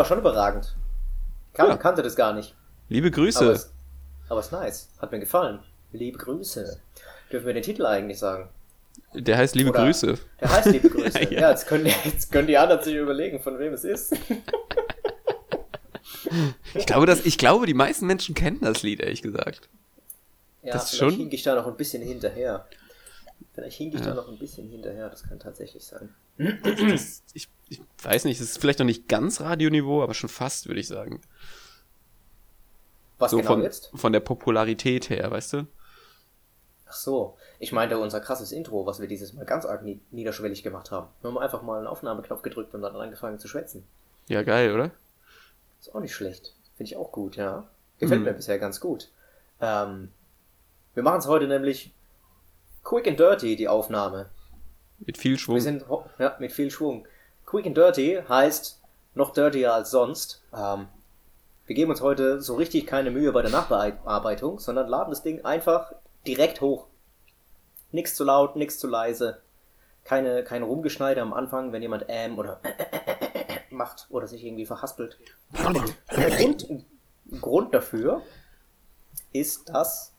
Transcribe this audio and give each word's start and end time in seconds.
War 0.00 0.06
schon 0.06 0.18
überragend. 0.18 0.74
Kan 1.52 1.68
Ja. 1.68 1.76
Kannte 1.76 2.02
das 2.02 2.16
gar 2.16 2.32
nicht. 2.32 2.54
Liebe 2.88 3.10
Grüße. 3.10 3.44
Aber 3.44 3.52
es, 3.52 3.70
aber 4.30 4.40
es 4.40 4.46
ist 4.46 4.52
nice. 4.52 4.88
Hat 4.98 5.12
mir 5.12 5.20
gefallen. 5.20 5.58
Liebe 5.92 6.16
Grüße. 6.16 6.80
Dürfen 7.30 7.46
wir 7.46 7.52
den 7.52 7.62
Titel 7.62 7.84
eigentlich 7.84 8.18
sagen? 8.18 8.48
Der 9.12 9.36
heißt 9.36 9.54
Liebe 9.56 9.68
Oder- 9.70 9.84
Grüße. 9.84 10.14
Der 10.40 10.50
heißt 10.50 10.68
Liebe 10.68 10.88
Grüße. 10.94 11.24
Ja. 11.24 11.40
ja, 11.42 11.50
jetzt, 11.50 11.66
können 11.66 11.84
die, 11.84 11.92
jetzt 12.04 12.32
können 12.32 12.46
die 12.46 12.56
anderen 12.56 12.82
sich 12.82 12.94
überlegen, 12.94 13.40
von 13.40 13.58
wem 13.58 13.74
es 13.74 13.84
ist. 13.84 14.14
Ich 16.74 16.86
glaube, 16.86 17.06
dass, 17.06 17.24
ich 17.26 17.38
glaube, 17.38 17.66
die 17.66 17.74
meisten 17.74 18.06
Menschen 18.06 18.34
kennen 18.34 18.60
das 18.62 18.82
Lied, 18.82 19.00
ehrlich 19.00 19.22
gesagt. 19.22 19.68
Ja, 20.62 20.72
Das 20.72 20.90
vielleicht 20.90 21.12
schon? 21.12 21.18
hink 21.18 21.32
ich 21.32 21.42
da 21.42 21.54
noch 21.54 21.66
ein 21.66 21.76
bisschen 21.76 22.02
hinterher. 22.02 22.66
Vielleicht 23.54 23.76
hink 23.78 23.94
ich 23.94 24.00
Ja. 24.00 24.06
da 24.08 24.14
noch 24.14 24.28
ein 24.28 24.38
bisschen 24.38 24.68
hinterher, 24.68 25.08
das 25.10 25.22
kann 25.24 25.38
tatsächlich 25.38 25.84
sein. 25.84 26.14
Das, 26.38 27.22
ich, 27.34 27.48
ich 27.68 27.80
weiß 28.02 28.24
nicht, 28.24 28.40
es 28.40 28.50
ist 28.50 28.58
vielleicht 28.58 28.78
noch 28.78 28.86
nicht 28.86 29.08
ganz 29.08 29.40
Radioniveau, 29.40 30.02
aber 30.02 30.14
schon 30.14 30.28
fast, 30.30 30.66
würde 30.68 30.80
ich 30.80 30.88
sagen. 30.88 31.20
Was 33.18 33.32
So 33.32 33.38
genau 33.38 33.50
von, 33.50 33.62
jetzt? 33.62 33.90
von 33.94 34.12
der 34.12 34.20
Popularität 34.20 35.10
her, 35.10 35.30
weißt 35.30 35.52
du? 35.54 35.66
Ach 36.86 36.94
so, 36.94 37.36
ich 37.58 37.70
meinte 37.72 37.98
unser 37.98 38.20
krasses 38.20 38.50
Intro, 38.52 38.86
was 38.86 39.00
wir 39.00 39.06
dieses 39.06 39.32
Mal 39.34 39.44
ganz 39.44 39.64
arg 39.66 39.82
nie 39.82 40.00
niederschwellig 40.10 40.62
gemacht 40.62 40.90
haben. 40.90 41.08
Wir 41.20 41.30
haben 41.30 41.38
einfach 41.38 41.62
mal 41.62 41.78
einen 41.78 41.86
Aufnahmeknopf 41.86 42.42
gedrückt 42.42 42.74
und 42.74 42.82
dann 42.82 42.96
angefangen 42.96 43.38
zu 43.38 43.46
schwätzen. 43.46 43.84
Ja, 44.28 44.42
geil, 44.42 44.72
oder? 44.74 44.90
Ist 45.80 45.94
auch 45.94 46.00
nicht 46.00 46.14
schlecht. 46.14 46.54
Finde 46.76 46.90
ich 46.90 46.96
auch 46.96 47.12
gut, 47.12 47.36
ja. 47.36 47.68
Gefällt 47.98 48.20
Mhm. 48.20 48.26
mir 48.26 48.32
bisher 48.32 48.58
ganz 48.58 48.80
gut. 48.80 49.08
Ähm, 49.60 50.10
wir 50.94 51.02
machen 51.02 51.18
es 51.18 51.26
heute 51.26 51.46
nämlich 51.46 51.92
quick 52.90 53.06
and 53.06 53.20
dirty, 53.20 53.54
die 53.54 53.68
Aufnahme. 53.68 54.30
Mit 54.98 55.16
viel 55.16 55.38
Schwung. 55.38 55.54
Wir 55.54 55.62
sind 55.62 55.84
ja, 56.18 56.34
mit 56.40 56.50
viel 56.50 56.72
Schwung. 56.72 57.06
Quick 57.46 57.64
and 57.64 57.76
dirty 57.76 58.20
heißt 58.28 58.80
noch 59.14 59.32
dirtier 59.32 59.72
als 59.72 59.92
sonst. 59.92 60.42
Ähm, 60.52 60.88
wir 61.66 61.76
geben 61.76 61.92
uns 61.92 62.00
heute 62.00 62.42
so 62.42 62.56
richtig 62.56 62.88
keine 62.88 63.12
Mühe 63.12 63.30
bei 63.30 63.42
der 63.42 63.52
Nachbearbeitung, 63.52 64.58
sondern 64.58 64.88
laden 64.88 65.10
das 65.10 65.22
Ding 65.22 65.44
einfach 65.44 65.92
direkt 66.26 66.60
hoch. 66.62 66.88
Nix 67.92 68.16
zu 68.16 68.24
laut, 68.24 68.56
nix 68.56 68.80
zu 68.80 68.88
leise. 68.88 69.40
Keine, 70.02 70.42
kein 70.42 70.64
Rumgeschneide 70.64 71.22
am 71.22 71.32
Anfang, 71.32 71.70
wenn 71.70 71.82
jemand 71.82 72.06
ähm 72.08 72.40
oder 72.40 72.60
macht 73.70 74.08
oder 74.10 74.26
sich 74.26 74.44
irgendwie 74.44 74.66
verhaspelt. 74.66 75.16
Der 76.16 76.30
Grund, 76.30 76.66
Grund 77.40 77.72
dafür 77.72 78.22
ist, 79.32 79.68
dass 79.68 80.09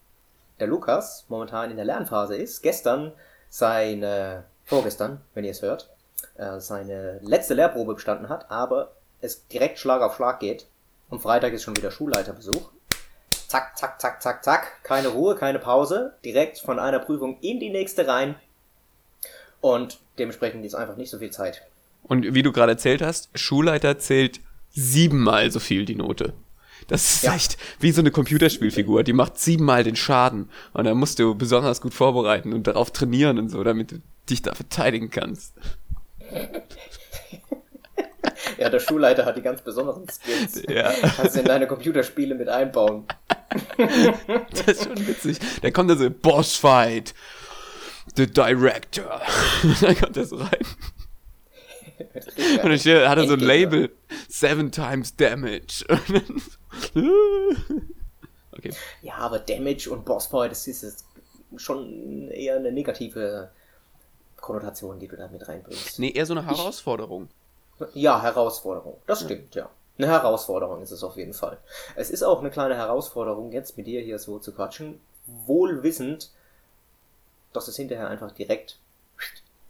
der 0.62 0.68
Lukas 0.68 1.26
momentan 1.28 1.72
in 1.72 1.76
der 1.76 1.86
Lernphase 1.86 2.36
ist. 2.36 2.62
Gestern 2.62 3.12
seine, 3.50 4.46
vorgestern, 4.64 5.20
wenn 5.34 5.44
ihr 5.44 5.52
es 5.52 5.62
hört, 5.62 5.90
äh, 6.36 6.60
seine 6.60 7.20
letzte 7.22 7.54
Lehrprobe 7.54 7.96
bestanden 7.96 8.30
hat, 8.30 8.50
aber 8.50 8.94
es 9.20 9.48
direkt 9.48 9.80
Schlag 9.80 10.02
auf 10.02 10.16
Schlag 10.16 10.40
geht. 10.40 10.68
Am 11.10 11.20
Freitag 11.20 11.52
ist 11.54 11.64
schon 11.64 11.76
wieder 11.76 11.92
Schulleiterbesuch. 11.92 12.72
Zack, 13.48 13.78
zack, 13.78 14.00
zack, 14.00 14.22
zack, 14.22 14.44
zack. 14.44 14.84
Keine 14.84 15.10
Ruhe, 15.10 15.36
keine 15.36 15.60
Pause. 15.60 16.14
Direkt 16.24 16.60
von 16.60 16.80
einer 16.80 17.00
Prüfung 17.00 17.38
in 17.42 17.60
die 17.60 17.70
nächste 17.70 18.08
rein. 18.08 18.36
Und 19.60 20.00
dementsprechend 20.18 20.66
ist 20.66 20.74
einfach 20.74 20.96
nicht 20.96 21.10
so 21.10 21.20
viel 21.20 21.32
Zeit. 21.32 21.62
Und 22.04 22.34
wie 22.34 22.44
du 22.44 22.52
gerade 22.52 22.72
erzählt 22.72 23.02
hast, 23.02 23.30
Schulleiter 23.38 24.00
zählt 24.00 24.40
siebenmal 24.70 25.52
so 25.52 25.60
viel 25.60 25.86
die 25.86 25.96
Note. 25.96 26.34
Das 26.88 27.16
ist 27.16 27.24
Ja. 27.24 27.36
echt 27.36 27.58
wie 27.80 27.92
so 27.92 28.02
eine 28.02 28.12
Computerspielfigur, 28.12 29.04
die 29.04 29.14
macht 29.14 29.38
siebenmal 29.40 29.84
den 29.84 29.96
Schaden. 29.96 30.50
Und 30.74 30.86
da 30.86 30.94
musst 30.94 31.20
du 31.20 31.36
besonders 31.36 31.82
gut 31.82 31.94
vorbereiten 31.94 32.54
und 32.54 32.68
darauf 32.68 32.92
trainieren 32.92 33.40
und 33.40 33.50
so, 33.50 33.64
damit 33.64 33.92
du 33.92 34.02
dich 34.30 34.42
da 34.42 34.54
verteidigen 34.54 35.10
kannst. 35.10 35.54
Ja, 38.58 38.70
der 38.70 38.80
Schulleiter 38.80 39.26
hat 39.26 39.38
die 39.38 39.42
ganz 39.42 39.62
besonderen 39.62 40.08
Skills. 40.10 40.64
Ja. 40.70 40.92
Kannst 41.16 41.36
du 41.36 41.40
in 41.40 41.46
deine 41.46 41.68
Computerspiele 41.68 42.36
mit 42.36 42.50
einbauen. 42.50 43.06
Das 44.52 44.78
ist 44.78 44.84
schon 44.86 45.08
witzig. 45.08 45.38
Da 45.62 45.72
kommt 45.72 45.90
da 45.90 45.98
so 45.98 46.10
Bossfight. 46.10 47.14
The 48.16 48.26
Director. 48.28 49.22
da 49.82 49.94
kommt 49.94 50.16
er 50.16 50.26
so 50.26 50.38
rein. 50.38 50.50
Und 52.64 52.86
dann 52.86 53.10
hat 53.10 53.18
er 53.18 53.28
so 53.28 53.34
ein. 53.34 53.40
Label. 53.42 53.92
Seven 54.30 54.72
times 54.72 55.18
damage. 55.18 55.84
Und 55.90 56.10
dann- 56.10 56.42
okay. 58.52 58.74
Ja, 59.02 59.16
aber 59.18 59.40
Damage 59.40 59.90
und 59.90 60.06
Bossfight, 60.06 60.52
das 60.52 60.68
ist 60.68 60.84
jetzt 60.84 61.06
schon 61.58 62.30
eher 62.30 62.56
eine 62.56 62.72
negative 62.72 63.52
Konnotation, 64.38 65.00
die 65.00 65.08
du 65.08 65.16
da 65.16 65.28
mit 65.28 65.48
reinbringst. 65.48 66.00
Nee, 66.00 66.12
eher 66.12 66.26
so 66.26 66.34
eine 66.34 66.46
Herausforderung. 66.46 67.30
Ja, 67.94 68.22
Herausforderung. 68.22 69.02
Das 69.08 69.22
stimmt, 69.22 69.56
ja. 69.56 69.70
Eine 69.98 70.08
Herausforderung 70.08 70.82
ist 70.82 70.92
es 70.92 71.04
auf 71.04 71.18
jeden 71.18 71.34
Fall. 71.34 71.58
Es 71.96 72.10
ist 72.10 72.24
auch 72.24 72.40
eine 72.40 72.50
kleine 72.50 72.76
Herausforderung, 72.76 73.52
jetzt 73.52 73.78
mit 73.78 73.88
dir 73.88 74.02
hier 74.02 74.20
so 74.20 74.40
zu 74.40 74.54
quatschen, 74.54 75.00
wohl 75.26 75.84
wissend, 75.84 76.32
dass 77.54 77.68
es 77.68 77.76
hinterher 77.76 78.08
einfach 78.08 78.32
direkt 78.32 78.80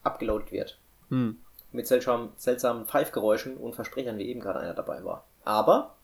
abgeloadet 0.03 0.51
wird. 0.51 0.79
Hm. 1.09 1.39
Mit 1.71 1.87
seltsam, 1.87 2.33
seltsamen 2.37 2.85
Pfeifgeräuschen 2.85 3.57
und 3.57 3.75
Versprechern, 3.75 4.17
wie 4.17 4.29
eben 4.29 4.39
gerade 4.39 4.59
einer 4.59 4.73
dabei 4.73 5.03
war. 5.03 5.25
Aber 5.43 5.95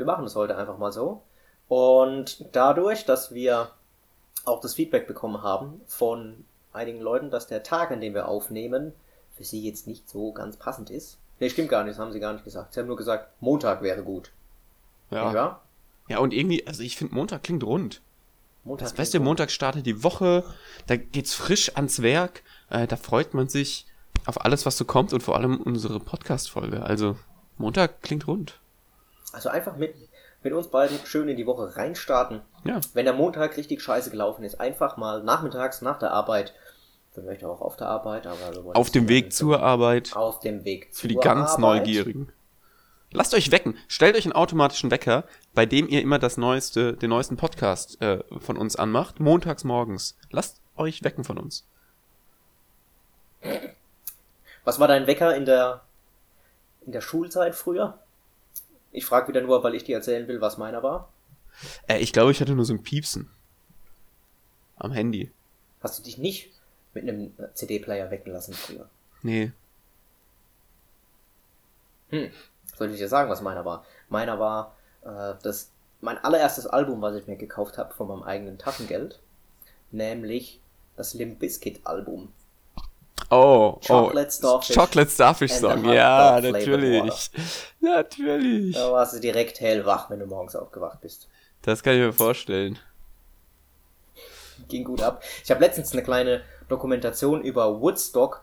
wir 0.00 0.06
machen 0.06 0.24
es 0.24 0.34
heute 0.34 0.56
einfach 0.56 0.78
mal 0.78 0.92
so. 0.92 1.22
Und 1.68 2.46
dadurch, 2.52 3.04
dass 3.04 3.34
wir 3.34 3.70
auch 4.46 4.60
das 4.60 4.74
Feedback 4.74 5.06
bekommen 5.06 5.42
haben 5.42 5.82
von 5.86 6.46
einigen 6.72 7.00
Leuten, 7.00 7.30
dass 7.30 7.46
der 7.46 7.62
Tag, 7.62 7.90
an 7.90 8.00
dem 8.00 8.14
wir 8.14 8.26
aufnehmen, 8.26 8.94
für 9.36 9.44
sie 9.44 9.62
jetzt 9.62 9.86
nicht 9.86 10.08
so 10.08 10.32
ganz 10.32 10.56
passend 10.56 10.88
ist. 10.88 11.18
Nee, 11.38 11.50
stimmt 11.50 11.68
gar 11.68 11.84
nicht, 11.84 11.92
das 11.92 11.98
haben 11.98 12.12
sie 12.12 12.18
gar 12.18 12.32
nicht 12.32 12.44
gesagt. 12.44 12.72
Sie 12.72 12.80
haben 12.80 12.86
nur 12.86 12.96
gesagt, 12.96 13.28
Montag 13.40 13.82
wäre 13.82 14.02
gut. 14.02 14.30
Ja. 15.10 15.34
Ja? 15.34 15.60
Ja, 16.08 16.18
und 16.18 16.32
irgendwie, 16.32 16.66
also 16.66 16.82
ich 16.82 16.96
finde, 16.96 17.14
Montag 17.14 17.42
klingt 17.42 17.62
rund. 17.62 18.00
Montag 18.64 18.86
Das 18.86 18.94
beste 18.94 19.20
Montag 19.20 19.50
startet 19.50 19.84
die 19.84 20.02
Woche, 20.02 20.44
da 20.86 20.96
geht's 20.96 21.34
frisch 21.34 21.76
ans 21.76 22.00
Werk, 22.00 22.42
äh, 22.70 22.86
da 22.86 22.96
freut 22.96 23.34
man 23.34 23.48
sich 23.48 23.86
auf 24.24 24.44
alles, 24.44 24.64
was 24.64 24.78
so 24.78 24.86
kommt 24.86 25.12
und 25.12 25.22
vor 25.22 25.36
allem 25.36 25.60
unsere 25.60 26.00
Podcast-Folge. 26.00 26.82
Also, 26.82 27.16
Montag 27.58 28.00
klingt 28.00 28.26
rund. 28.26 28.60
Also 29.32 29.48
einfach 29.48 29.76
mit, 29.76 29.94
mit 30.42 30.52
uns 30.52 30.68
beiden 30.68 30.98
schön 31.04 31.28
in 31.28 31.36
die 31.36 31.46
Woche 31.46 31.76
reinstarten. 31.76 32.42
Ja. 32.64 32.80
Wenn 32.94 33.04
der 33.04 33.14
Montag 33.14 33.56
richtig 33.56 33.80
scheiße 33.82 34.10
gelaufen 34.10 34.44
ist, 34.44 34.60
einfach 34.60 34.96
mal 34.96 35.22
nachmittags 35.22 35.82
nach 35.82 35.98
der 35.98 36.10
Arbeit, 36.12 36.54
möchte 37.16 37.48
auch 37.48 37.60
auf 37.60 37.76
der 37.76 37.88
Arbeit, 37.88 38.26
aber 38.26 38.64
wollen 38.64 38.76
Auf 38.76 38.90
dem 38.90 39.08
Weg 39.08 39.32
so- 39.32 39.48
zur 39.48 39.60
Arbeit. 39.62 40.16
auf 40.16 40.40
dem 40.40 40.64
Weg 40.64 40.88
Für 40.92 41.06
die 41.08 41.14
zur 41.14 41.22
ganz 41.22 41.50
Arbeit. 41.50 41.60
Neugierigen. 41.60 42.32
Lasst 43.12 43.34
euch 43.34 43.50
wecken. 43.50 43.76
Stellt 43.88 44.16
euch 44.16 44.24
einen 44.24 44.32
automatischen 44.32 44.90
Wecker, 44.90 45.24
bei 45.52 45.66
dem 45.66 45.88
ihr 45.88 46.00
immer 46.00 46.18
das 46.18 46.36
neueste, 46.36 46.94
den 46.94 47.10
neuesten 47.10 47.36
Podcast 47.36 48.00
äh, 48.00 48.22
von 48.38 48.56
uns 48.56 48.76
anmacht. 48.76 49.20
Montags 49.20 49.64
morgens. 49.64 50.16
Lasst 50.30 50.60
euch 50.76 51.02
wecken 51.02 51.24
von 51.24 51.36
uns. 51.36 51.66
Was 54.64 54.78
war 54.78 54.88
dein 54.88 55.06
Wecker 55.06 55.34
in 55.34 55.44
der 55.44 55.82
in 56.86 56.92
der 56.92 57.00
Schulzeit 57.00 57.54
früher? 57.54 57.98
Ich 58.92 59.06
frage 59.06 59.28
wieder 59.28 59.40
nur, 59.40 59.62
weil 59.62 59.74
ich 59.74 59.84
dir 59.84 59.96
erzählen 59.96 60.26
will, 60.28 60.40
was 60.40 60.58
meiner 60.58 60.82
war. 60.82 61.12
Äh, 61.86 61.98
ich 61.98 62.12
glaube, 62.12 62.32
ich 62.32 62.40
hatte 62.40 62.54
nur 62.54 62.64
so 62.64 62.74
ein 62.74 62.82
Piepsen. 62.82 63.30
Am 64.76 64.92
Handy. 64.92 65.30
Hast 65.80 65.98
du 65.98 66.02
dich 66.02 66.18
nicht 66.18 66.50
mit 66.94 67.04
einem 67.04 67.32
CD-Player 67.54 68.10
wecken 68.10 68.32
lassen 68.32 68.54
früher? 68.54 68.88
Nee. 69.22 69.52
Hm. 72.10 72.30
Soll 72.76 72.90
ich 72.90 72.98
dir 72.98 73.08
sagen, 73.08 73.30
was 73.30 73.42
meiner 73.42 73.64
war? 73.64 73.84
Meiner 74.08 74.38
war 74.38 74.76
äh, 75.02 75.34
das 75.42 75.70
mein 76.00 76.18
allererstes 76.18 76.66
Album, 76.66 77.02
was 77.02 77.14
ich 77.14 77.26
mir 77.26 77.36
gekauft 77.36 77.78
habe 77.78 77.94
von 77.94 78.08
meinem 78.08 78.22
eigenen 78.22 78.58
Taschengeld, 78.58 79.20
nämlich 79.90 80.60
das 80.96 81.14
Limp 81.14 81.38
Bizkit 81.38 81.80
Album. 81.84 82.32
Oh, 83.30 83.78
Chocolate 83.86 84.26
oh. 84.28 84.30
Starfish 84.30 84.76
Chocolate 84.76 85.10
Starfish 85.10 85.52
Song. 85.52 85.84
Ja, 85.84 86.40
natürlich. 86.40 87.30
Natürlich. 87.80 88.74
Da 88.74 88.90
warst 88.92 89.14
du 89.14 89.20
direkt 89.20 89.60
hellwach, 89.60 90.10
wenn 90.10 90.18
du 90.18 90.26
morgens 90.26 90.56
aufgewacht 90.56 91.00
bist. 91.00 91.28
Das 91.62 91.82
kann 91.82 91.94
ich 91.94 92.00
mir 92.00 92.12
vorstellen. 92.12 92.78
Ging 94.68 94.84
gut 94.84 95.00
ab. 95.00 95.22
Ich 95.44 95.50
habe 95.50 95.60
letztens 95.60 95.92
eine 95.92 96.02
kleine 96.02 96.42
Dokumentation 96.68 97.42
über 97.42 97.80
Woodstock 97.80 98.42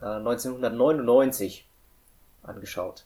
äh, 0.00 0.06
1999 0.06 1.68
angeschaut. 2.42 3.04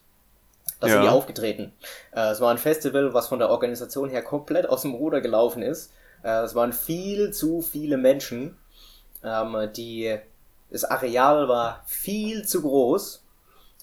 Da 0.81 0.89
sind 0.89 0.97
Ja. 0.97 1.03
die 1.03 1.09
aufgetreten. 1.09 1.73
Äh, 2.13 2.31
es 2.31 2.41
war 2.41 2.51
ein 2.51 2.59
Festival, 2.59 3.15
was 3.15 3.29
von 3.29 3.39
der 3.39 3.51
Organisation 3.51 4.11
her 4.11 4.23
komplett 4.23 4.69
aus 4.69 4.83
dem 4.83 4.95
Ruder 4.95 5.21
gelaufen 5.21 5.63
ist. 5.63 5.93
Äh, 6.23 6.43
es 6.43 6.55
waren 6.55 6.73
viel 6.73 7.33
zu 7.33 7.63
viele 7.63 7.97
Menschen. 7.97 8.57
Ähm, 9.25 9.71
die, 9.77 10.19
das 10.73 10.85
Areal 10.85 11.49
war 11.49 11.83
viel 11.87 12.47
zu 12.47 12.63
groß. 12.63 13.23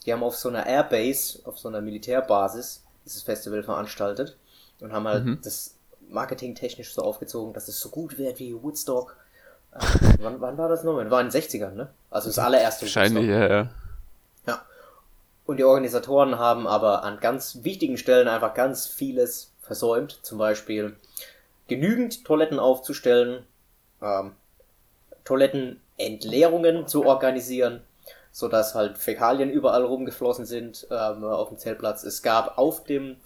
Die 0.05 0.13
haben 0.13 0.23
auf 0.23 0.35
so 0.35 0.49
einer 0.49 0.65
Airbase, 0.65 1.39
auf 1.45 1.57
so 1.59 1.67
einer 1.67 1.81
Militärbasis, 1.81 2.83
dieses 3.05 3.21
Festival 3.23 3.63
veranstaltet 3.63 4.37
und 4.79 4.91
haben 4.93 5.07
halt 5.07 5.25
Mhm. 5.25 5.39
das 5.43 5.75
marketingtechnisch 6.09 6.93
so 6.93 7.01
aufgezogen, 7.03 7.53
dass 7.53 7.67
es 7.67 7.79
so 7.79 7.89
gut 7.89 8.17
wird 8.17 8.39
wie 8.39 8.53
Woodstock. 8.61 9.15
Äh, 9.73 9.79
wann, 10.21 10.41
wann 10.41 10.57
war 10.57 10.69
das 10.69 10.83
nochmal? 10.83 11.09
War 11.11 11.21
in 11.21 11.29
den 11.29 11.41
60ern, 11.41 11.71
ne? 11.71 11.89
Also 12.09 12.29
das 12.29 12.39
allererste 12.39 12.83
Wahrscheinlich, 12.85 13.27
Woodstock. 13.27 13.49
ja, 13.49 13.55
ja. 13.63 13.69
Ja. 14.47 14.61
Und 15.45 15.57
die 15.57 15.63
Organisatoren 15.63 16.39
haben 16.39 16.65
aber 16.67 17.03
an 17.03 17.19
ganz 17.19 17.59
wichtigen 17.63 17.97
Stellen 17.97 18.27
einfach 18.27 18.53
ganz 18.53 18.87
vieles 18.87 19.51
versäumt. 19.61 20.19
Zum 20.23 20.37
Beispiel 20.39 20.95
genügend 21.67 22.25
Toiletten 22.25 22.57
aufzustellen, 22.59 23.45
ähm, 24.01 24.31
Toilettenentleerungen 25.99 26.87
zu 26.87 27.05
organisieren, 27.05 27.81
sodass 28.31 28.73
halt 28.73 28.97
Fäkalien 28.97 29.49
überall 29.49 29.83
rumgeflossen 29.83 30.45
sind 30.45 30.87
ähm, 30.89 31.23
auf 31.23 31.49
dem 31.49 31.57
Zeltplatz. 31.57 32.03
Es 32.03 32.21
gab 32.21 32.57
auf 32.57 32.83
dem 32.83 33.17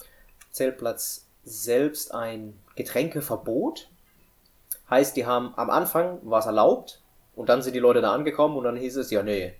Zeltplatz 0.50 1.26
selbst 1.44 2.14
ein 2.14 2.58
Getränkeverbot. 2.74 3.88
Heißt, 4.90 5.16
die 5.16 5.26
haben 5.26 5.54
am 5.56 5.70
Anfang 5.70 6.18
was 6.22 6.46
erlaubt 6.46 7.00
und 7.34 7.48
dann 7.48 7.62
sind 7.62 7.74
die 7.74 7.80
Leute 7.80 8.00
da 8.00 8.12
angekommen 8.12 8.56
und 8.56 8.64
dann 8.64 8.76
hieß 8.76 8.96
es, 8.96 9.10
ja, 9.10 9.22
nee, 9.22 9.54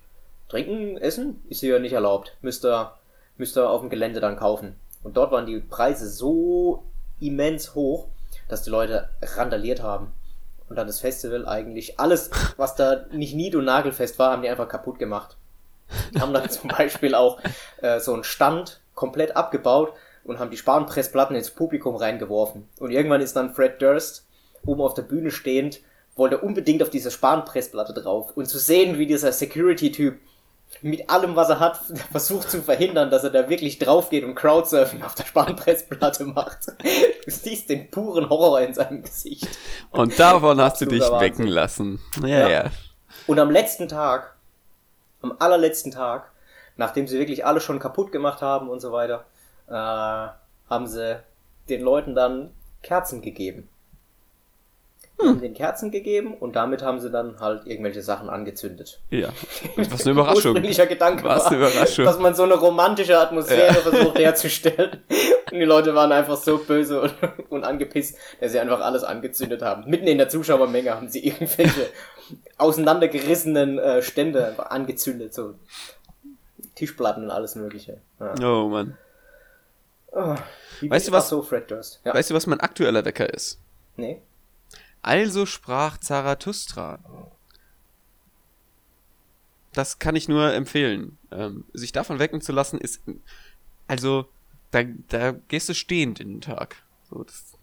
trinken, 0.49 0.97
essen 0.97 1.41
ist 1.49 1.61
hier 1.61 1.79
nicht 1.79 1.93
erlaubt. 1.93 2.35
Müsst 2.41 2.65
ihr, 2.65 2.93
müsst 3.37 3.57
ihr 3.57 3.69
auf 3.69 3.81
dem 3.81 3.89
Gelände 3.89 4.19
dann 4.19 4.37
kaufen. 4.37 4.75
Und 5.03 5.17
dort 5.17 5.31
waren 5.31 5.45
die 5.45 5.59
Preise 5.59 6.09
so 6.09 6.83
immens 7.19 7.75
hoch, 7.75 8.07
dass 8.49 8.63
die 8.63 8.69
Leute 8.69 9.09
randaliert 9.21 9.81
haben. 9.81 10.11
Und 10.69 10.77
dann 10.77 10.87
das 10.87 10.99
Festival 10.99 11.47
eigentlich 11.47 11.99
alles, 11.99 12.31
was 12.57 12.75
da 12.75 13.05
nicht 13.11 13.35
nied- 13.35 13.55
und 13.55 13.65
nagelfest 13.65 14.17
war, 14.17 14.31
haben 14.31 14.41
die 14.41 14.49
einfach 14.49 14.67
kaputt 14.67 14.97
gemacht. 14.97 15.37
Die 16.13 16.19
haben 16.19 16.33
dann 16.33 16.49
zum 16.49 16.69
Beispiel 16.69 17.13
auch 17.15 17.39
äh, 17.81 17.99
so 17.99 18.13
einen 18.13 18.23
Stand 18.23 18.81
komplett 18.95 19.35
abgebaut 19.35 19.93
und 20.23 20.39
haben 20.39 20.49
die 20.49 20.57
Spanpressplatten 20.57 21.35
ins 21.35 21.51
Publikum 21.51 21.95
reingeworfen. 21.95 22.67
Und 22.79 22.91
irgendwann 22.91 23.21
ist 23.21 23.35
dann 23.35 23.53
Fred 23.53 23.81
Durst 23.81 24.25
oben 24.65 24.81
auf 24.81 24.95
der 24.95 25.03
Bühne 25.03 25.29
stehend, 25.29 25.81
wollte 26.15 26.39
unbedingt 26.39 26.81
auf 26.81 26.89
diese 26.89 27.11
Spanpressplatte 27.11 27.93
drauf. 27.93 28.35
Und 28.35 28.47
zu 28.47 28.57
sehen, 28.57 28.97
wie 28.97 29.05
dieser 29.05 29.31
Security-Typ 29.31 30.19
mit 30.81 31.09
allem, 31.09 31.35
was 31.35 31.49
er 31.49 31.59
hat, 31.59 31.79
versucht 32.11 32.49
zu 32.49 32.61
verhindern, 32.61 33.09
dass 33.09 33.23
er 33.23 33.29
da 33.29 33.49
wirklich 33.49 33.79
drauf 33.79 34.09
geht 34.09 34.23
und 34.23 34.35
Crowdsurfing 34.35 35.03
auf 35.03 35.15
der 35.15 35.25
Spanpressplatte 35.25 36.25
macht. 36.25 36.67
Du 36.67 37.31
siehst 37.31 37.69
den 37.69 37.89
puren 37.89 38.29
Horror 38.29 38.61
in 38.61 38.73
seinem 38.73 39.03
Gesicht. 39.03 39.47
Und 39.91 40.19
davon 40.19 40.61
hast 40.61 40.81
du 40.81 40.85
dich 40.85 41.01
wecken 41.01 41.47
lassen. 41.47 41.99
Ja, 42.21 42.27
ja. 42.27 42.49
Ja. 42.49 42.71
Und 43.27 43.39
am 43.39 43.49
letzten 43.49 43.87
Tag, 43.87 44.35
am 45.21 45.35
allerletzten 45.39 45.91
Tag, 45.91 46.31
nachdem 46.77 47.07
sie 47.07 47.17
wirklich 47.17 47.45
alles 47.45 47.63
schon 47.63 47.79
kaputt 47.79 48.11
gemacht 48.11 48.41
haben 48.41 48.69
und 48.69 48.79
so 48.79 48.91
weiter, 48.91 49.25
äh, 49.67 49.71
haben 49.73 50.87
sie 50.87 51.19
den 51.69 51.81
Leuten 51.81 52.15
dann 52.15 52.51
Kerzen 52.83 53.21
gegeben. 53.21 53.67
Hm. 55.17 55.29
Haben 55.29 55.41
den 55.41 55.53
Kerzen 55.53 55.91
gegeben 55.91 56.33
und 56.33 56.57
damit 56.57 56.81
haben 56.81 56.99
sie 56.99 57.09
dann 57.09 57.39
halt 57.39 57.65
irgendwelche 57.67 58.01
Sachen 58.01 58.29
angezündet. 58.29 58.99
ja. 59.09 59.29
Was 59.77 60.01
eine 60.03 60.11
Überraschung. 60.11 60.35
Ursprünglicher 60.53 60.85
Gedanke 60.87 61.23
Was 61.23 61.45
eine 61.45 61.61
war, 61.61 61.69
Überraschung. 61.71 62.03
dass 62.05 62.19
man 62.19 62.35
so 62.35 62.43
eine 62.43 62.55
romantische 62.55 63.17
Atmosphäre 63.17 63.73
versucht 63.75 64.17
herzustellen. 64.19 65.03
Und 65.51 65.57
die 65.59 65.63
Leute 65.65 65.95
waren 65.95 66.11
einfach 66.11 66.35
so 66.35 66.57
böse 66.57 67.01
und, 67.01 67.13
und 67.49 67.63
angepisst, 67.63 68.17
dass 68.41 68.51
sie 68.51 68.59
einfach 68.59 68.81
alles 68.81 69.03
angezündet 69.05 69.61
haben. 69.61 69.89
Mitten 69.89 70.07
in 70.07 70.17
der 70.17 70.27
Zuschauermenge 70.27 70.93
haben 70.93 71.07
sie 71.07 71.25
irgendwelche 71.25 71.87
auseinandergerissenen 72.57 73.79
äh, 73.79 74.01
Stände 74.01 74.55
angezündet, 74.69 75.33
so 75.33 75.55
Tischplatten 76.75 77.23
und 77.25 77.31
alles 77.31 77.55
mögliche. 77.55 78.01
Ja. 78.19 78.33
Oh 78.43 78.67
Mann. 78.67 78.97
Oh, 80.11 80.35
Weißt 80.81 81.07
du 81.07 81.11
was- 81.13 81.29
So, 81.29 81.41
Fred 81.41 81.69
Durst. 81.71 82.01
Ja. 82.03 82.13
Weißt 82.13 82.29
du, 82.29 82.33
was 82.33 82.47
mein 82.47 82.59
aktueller 82.59 83.05
Wecker 83.05 83.33
ist? 83.33 83.59
Nee. 83.97 84.21
Also 85.05 85.45
sprach 85.45 85.99
Zarathustra. 85.99 86.97
Das 89.71 89.99
kann 89.99 90.15
ich 90.15 90.27
nur 90.27 90.51
empfehlen. 90.51 91.19
Ähm, 91.31 91.65
sich 91.73 91.91
davon 91.91 92.17
wecken 92.17 92.41
zu 92.41 92.51
lassen, 92.51 92.79
ist. 92.79 93.01
Also, 93.87 94.27
da, 94.71 94.81
da 95.09 95.33
gehst 95.33 95.69
du 95.69 95.75
stehend 95.75 96.19
in 96.19 96.29
den 96.29 96.41
Tag. 96.41 96.77
So, 97.07 97.23
das, 97.23 97.53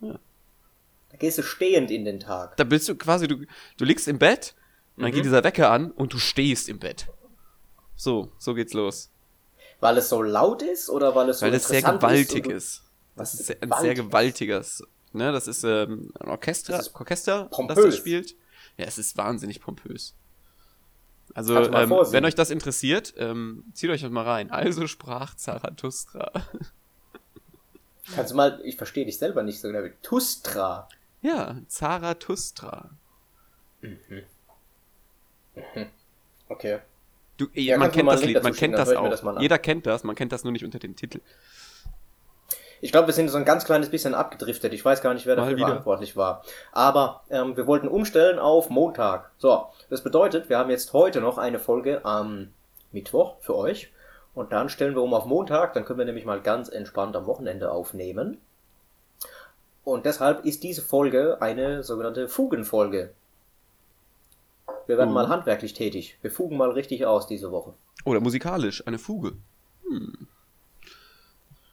Da 0.00 1.16
gehst 1.18 1.36
du 1.36 1.42
stehend 1.42 1.90
in 1.90 2.06
den 2.06 2.20
Tag. 2.20 2.56
da 2.56 2.64
bist 2.64 2.88
du 2.88 2.94
quasi, 2.96 3.28
du, 3.28 3.44
du 3.76 3.84
liegst 3.84 4.08
im 4.08 4.18
Bett, 4.18 4.54
und 4.96 5.02
dann 5.02 5.10
Mhm. 5.10 5.14
geht 5.16 5.24
dieser 5.26 5.44
Wecker 5.44 5.70
an 5.70 5.90
und 5.90 6.14
du 6.14 6.18
stehst 6.18 6.70
im 6.70 6.78
Bett. 6.78 7.06
So, 7.96 8.32
so 8.38 8.54
geht's 8.54 8.72
los. 8.72 9.10
Weil 9.80 9.98
es 9.98 10.08
so 10.08 10.22
laut 10.22 10.62
ist 10.62 10.88
oder 10.88 11.14
weil 11.14 11.28
es 11.28 11.40
so 11.40 11.46
Weil 11.46 11.52
es 11.54 11.68
sehr 11.68 11.82
gewaltig 11.82 12.46
ist. 12.46 12.82
Was 13.14 13.32
Das 13.32 13.40
ist 13.40 13.46
sehr, 13.48 13.62
ein 13.62 13.72
sehr 13.82 13.94
gewaltiges. 13.94 14.82
Ne, 15.12 15.30
das 15.32 15.46
ist 15.48 15.64
ähm, 15.64 16.12
ein 16.20 16.28
Orchester, 16.28 16.72
Das 16.76 16.86
ist 16.88 16.94
Orchester, 16.94 17.42
das 17.44 17.56
pompös. 17.56 17.84
das 17.84 17.96
spielt. 17.96 18.34
Ja, 18.78 18.86
es 18.86 18.98
ist 18.98 19.16
wahnsinnig 19.16 19.60
pompös. 19.60 20.14
Also, 21.34 21.56
ähm, 21.56 21.90
wenn 21.90 22.24
euch 22.24 22.34
das 22.34 22.50
interessiert, 22.50 23.14
ähm, 23.16 23.64
zieht 23.74 23.90
euch 23.90 24.02
das 24.02 24.10
mal 24.10 24.24
rein. 24.24 24.50
Also 24.50 24.86
sprach 24.86 25.34
Zarathustra. 25.34 26.30
Kannst 28.14 28.32
du 28.32 28.36
mal, 28.36 28.60
ich 28.64 28.76
verstehe 28.76 29.04
dich 29.06 29.18
selber 29.18 29.42
nicht 29.42 29.60
so 29.60 29.68
genau. 29.68 29.86
Tustra. 30.02 30.88
ja, 31.22 31.56
Zarathustra. 31.68 32.90
Okay. 36.48 36.80
Du, 37.36 37.46
Ja, 37.54 37.78
man 37.78 37.90
kennt 37.90 38.08
das 38.08 38.24
Lied, 38.24 38.42
man 38.42 38.52
kennt 38.52 38.74
das 38.74 38.90
auch. 38.90 39.08
das. 39.08 39.22
Jeder 39.40 39.58
kennt 39.58 39.86
das, 39.86 40.04
man 40.04 40.14
kennt 40.16 40.32
das 40.32 40.44
nur 40.44 40.52
nicht 40.52 40.64
unter 40.64 40.78
dem 40.78 40.96
Titel. 40.96 41.20
Ich 42.84 42.90
glaube, 42.90 43.06
wir 43.06 43.14
sind 43.14 43.28
so 43.30 43.38
ein 43.38 43.44
ganz 43.44 43.64
kleines 43.64 43.90
bisschen 43.90 44.12
abgedriftet. 44.12 44.72
Ich 44.74 44.84
weiß 44.84 45.02
gar 45.02 45.14
nicht, 45.14 45.24
wer 45.24 45.36
dafür 45.36 45.56
verantwortlich 45.56 46.16
war. 46.16 46.42
Aber 46.72 47.22
ähm, 47.30 47.56
wir 47.56 47.66
wollten 47.68 47.86
umstellen 47.86 48.40
auf 48.40 48.70
Montag. 48.70 49.30
So, 49.38 49.66
das 49.88 50.02
bedeutet, 50.02 50.48
wir 50.48 50.58
haben 50.58 50.68
jetzt 50.68 50.92
heute 50.92 51.20
noch 51.20 51.38
eine 51.38 51.60
Folge 51.60 52.04
am 52.04 52.52
Mittwoch 52.90 53.36
für 53.40 53.56
euch. 53.56 53.92
Und 54.34 54.50
dann 54.52 54.68
stellen 54.68 54.94
wir 54.96 55.02
um 55.02 55.14
auf 55.14 55.26
Montag. 55.26 55.74
Dann 55.74 55.84
können 55.84 56.00
wir 56.00 56.06
nämlich 56.06 56.24
mal 56.24 56.40
ganz 56.40 56.68
entspannt 56.68 57.14
am 57.14 57.26
Wochenende 57.26 57.70
aufnehmen. 57.70 58.38
Und 59.84 60.04
deshalb 60.04 60.44
ist 60.44 60.62
diese 60.64 60.82
Folge 60.82 61.38
eine 61.40 61.84
sogenannte 61.84 62.28
Fugenfolge. 62.28 63.12
Wir 64.86 64.96
werden 64.98 65.10
Mhm. 65.10 65.14
mal 65.14 65.28
handwerklich 65.28 65.74
tätig. 65.74 66.18
Wir 66.20 66.32
fugen 66.32 66.56
mal 66.56 66.70
richtig 66.72 67.06
aus 67.06 67.28
diese 67.28 67.52
Woche. 67.52 67.74
Oder 68.04 68.18
musikalisch, 68.20 68.84
eine 68.88 68.98
Fuge. 68.98 69.34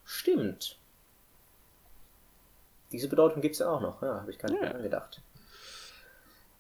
Stimmt. 0.05 0.78
Diese 2.91 3.08
Bedeutung 3.08 3.41
gibt's 3.41 3.60
ja 3.60 3.69
auch 3.69 3.81
noch. 3.81 4.01
Ja, 4.01 4.22
habe 4.22 4.31
ich 4.31 4.39
gar 4.39 4.50
nicht 4.50 4.62
Ja. 4.62 4.67
mehr 4.69 4.75
angedacht. 4.75 5.22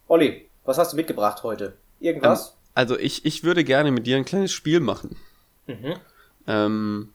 Olli, 0.07 0.47
was 0.65 0.77
hast 0.77 0.93
du 0.93 0.97
mitgebracht 0.97 1.43
heute? 1.43 1.73
Irgendwas? 1.99 2.55
Also 2.73 2.97
ich, 2.97 3.25
ich 3.25 3.43
würde 3.43 3.63
gerne 3.63 3.91
mit 3.91 4.05
dir 4.07 4.17
ein 4.17 4.25
kleines 4.25 4.51
Spiel 4.51 4.79
machen. 4.79 5.15
Mhm. 5.67 5.95
Ähm, 6.47 7.13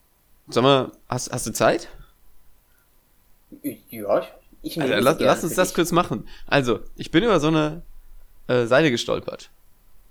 sag 0.48 0.62
mal, 0.62 0.92
hast, 1.08 1.32
hast 1.32 1.46
du 1.46 1.52
Zeit? 1.52 1.88
Ja, 3.62 4.20
ich, 4.20 4.28
ich 4.62 4.76
nehme 4.76 4.94
Alter, 4.94 4.98
sie 4.98 5.04
lass, 5.04 5.20
lass 5.20 5.44
uns 5.44 5.54
das 5.54 5.68
dich. 5.68 5.74
kurz 5.76 5.92
machen. 5.92 6.28
Also, 6.46 6.80
ich 6.96 7.10
bin 7.10 7.24
über 7.24 7.40
so 7.40 7.48
eine 7.48 7.82
äh, 8.48 8.66
Seite 8.66 8.90
gestolpert. 8.90 9.50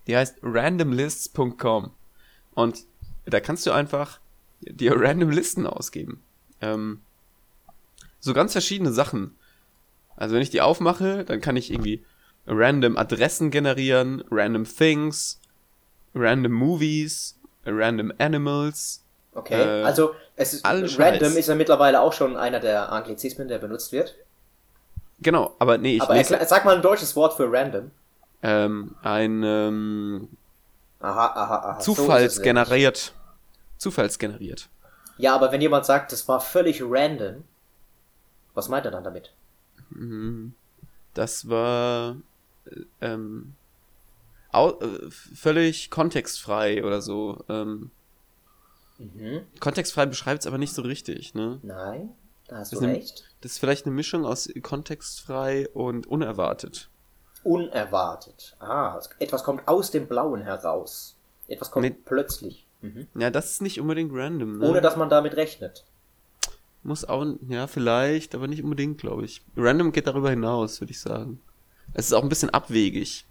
Die 0.08 0.16
heißt 0.18 0.38
randomlists.com. 0.42 1.92
Und 2.56 2.80
da 3.26 3.40
kannst 3.40 3.66
du 3.66 3.72
einfach 3.72 4.20
dir 4.62 4.94
random 5.00 5.30
Listen 5.30 5.66
ausgeben. 5.68 6.22
Ähm, 6.62 7.02
so 8.24 8.34
ganz 8.34 8.54
verschiedene 8.54 8.94
Sachen. 8.94 9.38
Also 10.16 10.36
wenn 10.36 10.42
ich 10.42 10.50
die 10.50 10.62
aufmache, 10.62 11.26
dann 11.26 11.42
kann 11.42 11.58
ich 11.58 11.72
irgendwie 11.72 12.06
random 12.48 12.96
Adressen 12.96 13.52
generieren, 13.52 14.24
random 14.32 14.64
Things, 14.64 15.42
random 16.16 16.54
Movies, 16.54 17.38
random 17.66 18.14
Animals. 18.20 19.04
Okay, 19.34 19.62
äh, 19.62 19.84
also 19.84 20.16
es 20.38 20.54
ist, 20.54 20.66
random 20.66 20.88
Scheiß. 20.88 21.36
ist 21.36 21.48
ja 21.50 21.56
mittlerweile 21.56 22.00
auch 22.00 22.14
schon 22.14 22.38
einer 22.38 22.62
der 22.62 22.92
Anglizismen, 22.94 23.50
der 23.50 23.60
benutzt 23.60 23.92
wird. 23.92 24.16
Genau, 25.20 25.56
aber 25.60 25.78
nee, 25.78 25.98
ich 25.98 26.02
Aber 26.02 26.14
lese 26.14 26.40
sag 26.46 26.64
mal 26.64 26.76
ein 26.76 26.82
deutsches 26.82 27.16
Wort 27.18 27.34
für 27.36 27.52
random. 27.52 27.92
ähm, 28.42 28.96
ein 29.02 29.44
ähm, 29.44 30.30
Aha, 31.02 31.26
aha, 31.28 31.56
aha. 31.72 31.82
so 31.82 31.94
Zufallsgeneriert. 31.94 33.14
Zufallsgeneriert. 33.78 34.70
nämlich. 34.70 34.70
Ja, 35.18 35.36
aber 35.36 35.52
wenn 35.52 35.62
jemand 35.62 35.86
sagt, 35.86 36.12
das 36.14 36.28
war 36.28 36.40
völlig 36.40 36.82
random, 36.82 37.44
was 38.54 38.70
meint 38.70 38.86
er 38.86 38.92
dann 38.92 39.04
damit? 39.04 39.34
Mhm. 39.90 40.54
Das 41.14 41.48
war 41.50 42.18
äh, 42.66 42.82
ähm, 43.02 43.54
äh, 44.54 44.70
völlig 45.10 45.90
kontextfrei 45.90 46.84
oder 46.84 47.02
so. 47.02 47.44
Ähm, 47.50 47.92
Mhm. 49.00 49.42
kontextfrei 49.60 50.06
beschreibt 50.06 50.42
es 50.42 50.48
aber 50.48 50.58
nicht 50.60 50.74
so 50.74 50.82
richtig, 50.84 51.34
ne? 51.34 51.60
Nein, 51.64 52.12
da 52.48 52.58
hast 52.58 52.72
du 52.72 52.76
Das 52.76 52.82
ist 52.84 52.88
eine- 52.88 52.98
recht. 52.98 53.24
Das 53.42 53.52
ist 53.54 53.58
vielleicht 53.58 53.86
eine 53.86 53.96
Mischung 53.96 54.24
aus 54.26 54.48
kontextfrei 54.62 55.68
und 55.70 56.08
unerwartet. 56.08 56.90
Unerwartet. 57.44 58.56
Ah, 58.60 59.00
etwas 59.20 59.44
kommt 59.44 59.68
aus 59.68 59.92
dem 59.92 60.08
Blauen 60.08 60.42
heraus. 60.44 61.18
Etwas 61.48 61.72
kommt 61.72 61.84
Mit- 61.84 62.06
plötzlich. 62.06 62.66
Mhm. 62.82 63.08
Ja, 63.16 63.30
das 63.30 63.52
ist 63.52 63.62
nicht 63.62 63.82
unbedingt 63.82 64.12
random, 64.14 64.60
ne? 64.60 64.70
Ohne 64.70 64.80
dass 64.82 64.96
man 64.96 65.10
damit 65.10 65.36
rechnet. 65.36 65.84
Muss 66.84 67.06
auch, 67.06 67.26
ja, 67.48 67.68
vielleicht, 67.68 68.36
aber 68.36 68.48
nicht 68.48 68.64
unbedingt, 68.64 68.98
glaube 68.98 69.24
ich. 69.24 69.42
Random 69.56 69.92
geht 69.92 70.08
darüber 70.08 70.30
hinaus, 70.30 70.82
würde 70.82 70.92
ich 70.92 71.00
sagen. 71.00 71.40
Es 71.94 72.08
ist 72.08 72.14
auch 72.14 72.24
ein 72.24 72.30
bisschen 72.30 72.50
abwegig. 72.50 73.26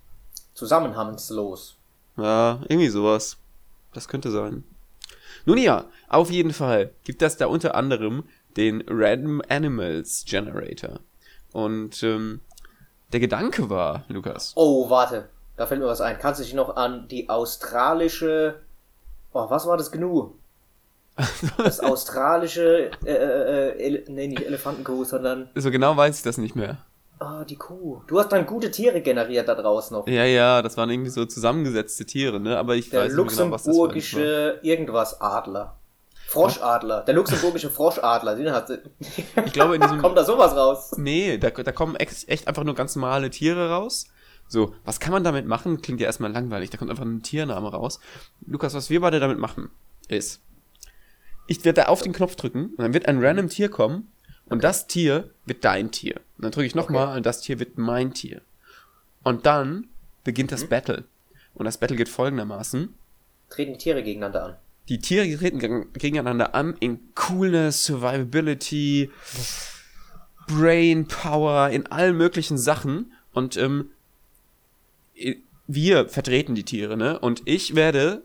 Zusammenhangslos. 0.54 1.76
Ja, 2.16 2.61
irgendwie 2.68 2.88
sowas. 2.88 3.37
Das 3.92 4.09
könnte 4.09 4.30
sein. 4.30 4.64
Nun 5.44 5.59
ja, 5.59 5.85
auf 6.09 6.30
jeden 6.30 6.52
Fall 6.52 6.92
gibt 7.04 7.21
das 7.21 7.37
da 7.37 7.47
unter 7.47 7.75
anderem 7.75 8.25
den 8.56 8.85
Random 8.88 9.42
Animals 9.49 10.25
Generator. 10.26 11.00
Und 11.52 12.02
ähm, 12.02 12.40
der 13.12 13.21
Gedanke 13.21 13.68
war, 13.68 14.04
Lukas. 14.09 14.52
Oh, 14.56 14.88
warte. 14.88 15.28
Da 15.56 15.66
fällt 15.66 15.80
mir 15.80 15.87
was 15.87 16.00
ein. 16.00 16.18
Kannst 16.18 16.40
du 16.40 16.44
dich 16.44 16.54
noch 16.54 16.76
an 16.76 17.09
die 17.09 17.28
australische. 17.28 18.61
Oh, 19.32 19.50
was 19.50 19.66
war 19.66 19.76
das 19.76 19.92
Gnu? 19.92 20.32
Das 21.59 21.81
australische. 21.81 22.90
Äh, 23.04 23.12
äh, 23.12 23.95
äh, 23.97 24.04
nee, 24.09 24.28
nicht 24.28 24.45
Elefantenkuh, 24.47 25.04
sondern. 25.04 25.50
So 25.54 25.71
genau 25.71 25.97
weiß 25.97 26.16
ich 26.19 26.23
das 26.23 26.38
nicht 26.38 26.57
mehr. 26.57 26.78
Ah, 27.19 27.45
die 27.45 27.57
Kuh. 27.57 28.02
Du 28.09 28.19
hast 28.19 28.33
dann 28.33 28.47
gute 28.47 28.71
Tiere 28.71 29.00
generiert 29.00 29.47
da 29.47 29.54
draußen 29.54 29.97
noch. 29.97 30.09
Ja, 30.09 30.25
ja, 30.25 30.61
das 30.62 30.76
waren 30.76 30.90
irgendwie 30.90 31.11
so 31.11 31.25
zusammengesetzte 31.25 32.04
Tiere, 32.04 32.40
ne? 32.40 32.59
Aber 32.59 32.75
ich 32.75 32.90
Der 32.90 33.02
weiß 33.04 33.14
nicht 33.14 33.28
genau, 33.38 33.50
was 33.52 33.62
das 33.62 33.76
war. 33.76 33.85
luxemburgische 33.87 34.59
irgendwas 34.62 35.21
Adler. 35.21 35.78
Froschadler. 36.26 37.02
Der 37.02 37.14
luxemburgische 37.14 37.69
Froschadler. 37.71 38.35
Den 38.37 38.50
hat 38.52 38.71
Ich 39.47 39.52
glaube, 39.52 39.75
in 39.76 39.81
diesem. 39.83 40.00
Kommt 40.00 40.16
da 40.16 40.25
sowas 40.25 40.57
raus? 40.57 40.92
Nee, 40.97 41.37
da, 41.38 41.50
da 41.50 41.73
kommen 41.73 41.95
echt 41.97 42.49
einfach 42.49 42.64
nur 42.64 42.75
ganz 42.75 42.97
normale 42.97 43.28
Tiere 43.31 43.69
raus. 43.71 44.07
So, 44.49 44.75
was 44.85 44.99
kann 44.99 45.12
man 45.12 45.25
damit 45.25 45.47
machen? 45.47 45.81
Klingt 45.83 46.00
ja 46.00 46.07
erstmal 46.07 46.33
langweilig. 46.33 46.71
Da 46.71 46.78
kommt 46.78 46.90
einfach 46.90 47.04
ein 47.04 47.23
Tiername 47.23 47.71
raus. 47.71 48.00
Lukas, 48.47 48.75
was 48.75 48.90
wir 48.90 49.00
beide 49.00 49.21
damit 49.21 49.38
machen, 49.38 49.71
ist, 50.09 50.40
ich 51.47 51.65
werde 51.65 51.83
da 51.83 51.87
auf 51.89 52.03
den 52.03 52.13
Knopf 52.13 52.37
drücken 52.37 52.67
und 52.71 52.79
dann 52.79 52.95
wird 52.95 53.07
ein 53.07 53.23
random 53.25 53.49
Tier 53.49 53.69
kommen 53.69 54.11
und 54.47 54.63
das 54.65 54.87
Tier 54.87 55.31
wird 55.47 55.65
dein 55.65 55.91
Tier. 55.91 56.17
Und 56.37 56.45
dann 56.45 56.53
drücke 56.53 56.67
ich 56.67 56.75
nochmal 56.75 57.09
Okay. 57.09 57.17
und 57.19 57.27
das 57.27 57.41
Tier 57.41 57.59
wird 57.59 57.79
mein 57.79 58.15
Tier. 58.15 58.43
Und 59.23 59.47
dann 59.47 59.89
beginnt 60.25 60.51
Mhm. 60.51 60.55
das 60.55 60.65
Battle. 60.69 61.05
Und 61.55 61.65
das 61.67 61.79
Battle 61.79 61.97
geht 61.97 62.09
folgendermaßen. 62.09 62.95
Treten 63.51 63.73
die 63.73 63.79
Tiere 63.79 64.03
gegeneinander 64.03 64.45
an. 64.45 64.57
Die 64.89 64.99
Tiere 64.99 65.37
treten 65.37 65.61
geg- 65.61 65.93
gegeneinander 65.99 66.55
an 66.55 66.77
in 66.81 66.99
Coolness, 67.15 67.85
Survivability, 67.85 69.11
Brain 70.49 71.07
Power, 71.07 71.69
in 71.71 71.87
allen 71.87 72.17
möglichen 72.17 72.59
Sachen. 72.59 73.13
Und 73.33 73.57
ähm, 73.57 73.91
wir 75.67 76.09
vertreten 76.09 76.55
die 76.55 76.65
Tiere, 76.65 76.97
ne? 76.97 77.19
Und 77.19 77.43
ich 77.45 77.75
werde 77.75 78.23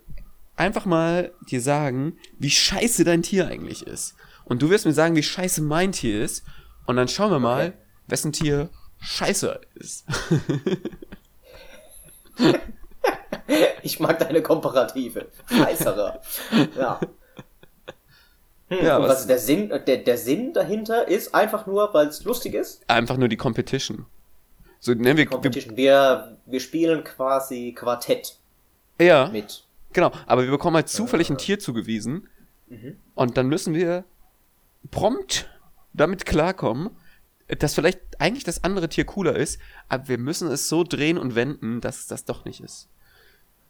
einfach 0.58 0.86
mal 0.86 1.32
dir 1.50 1.62
sagen, 1.62 2.18
wie 2.38 2.50
scheiße 2.50 3.04
dein 3.04 3.24
Tier 3.24 3.48
eigentlich 3.48 3.86
ist. 3.88 4.16
Und 4.46 4.62
du 4.62 4.70
wirst 4.70 4.86
mir 4.86 4.94
sagen, 4.94 5.16
wie 5.16 5.24
scheiße 5.24 5.62
mein 5.62 5.92
Tier 5.92 6.24
ist. 6.24 6.44
Und 6.86 6.96
dann 6.98 7.08
schauen 7.08 7.32
wir 7.32 7.40
mal, 7.40 7.68
Okay. 7.68 7.78
wessen 8.08 8.32
Tier 8.34 8.70
scheiße 9.00 9.60
ist. 9.76 10.06
Ich 13.82 14.00
mag 14.00 14.20
deine 14.20 14.42
Komparative. 14.42 15.28
Scheißerer. 15.50 16.22
ja. 16.78 17.00
Hm, 18.70 18.86
Ja, 18.86 19.02
was- 19.02 19.10
was 19.10 19.28
der 19.28 19.40
Sinn? 19.40 19.70
Der, 19.70 19.98
der 19.98 20.18
Sinn 20.18 20.52
dahinter 20.54 21.08
ist 21.08 21.34
einfach 21.34 21.66
nur, 21.68 21.94
weil 21.94 22.08
es 22.08 22.26
lustig 22.26 22.54
ist. 22.54 22.84
Einfach 22.90 23.16
nur 23.16 23.30
die 23.30 23.38
Competition. 23.38 24.06
So, 24.82 24.94
ne, 24.94 25.06
wir, 25.12 25.18
wir, 25.18 25.26
Competition. 25.28 25.78
Wir, 25.78 26.38
wir 26.46 26.60
spielen 26.60 27.04
quasi 27.06 27.74
Quartett 27.74 28.36
ja. 29.00 29.30
mit. 29.30 29.64
Genau, 29.94 30.12
aber 30.26 30.44
wir 30.44 30.52
bekommen 30.52 30.76
halt 30.76 30.90
zufällig 30.90 31.30
ein 31.30 31.38
Tier 31.38 31.60
zugewiesen 31.60 32.28
und 33.16 33.38
dann 33.38 33.48
müssen 33.48 33.74
wir 33.74 34.04
prompt 34.92 35.50
damit 35.94 36.26
klarkommen, 36.26 36.90
dass 37.48 37.74
vielleicht 37.74 38.00
eigentlich 38.20 38.44
das 38.44 38.64
andere 38.64 38.90
Tier 38.90 39.06
cooler 39.06 39.36
ist, 39.36 39.60
aber 39.90 40.08
wir 40.10 40.18
müssen 40.18 40.52
es 40.52 40.68
so 40.68 40.84
drehen 40.84 41.18
und 41.18 41.36
wenden, 41.36 41.80
dass 41.82 42.00
es 42.00 42.08
das 42.08 42.26
doch 42.26 42.46
nicht 42.46 42.62
ist. 42.62 42.90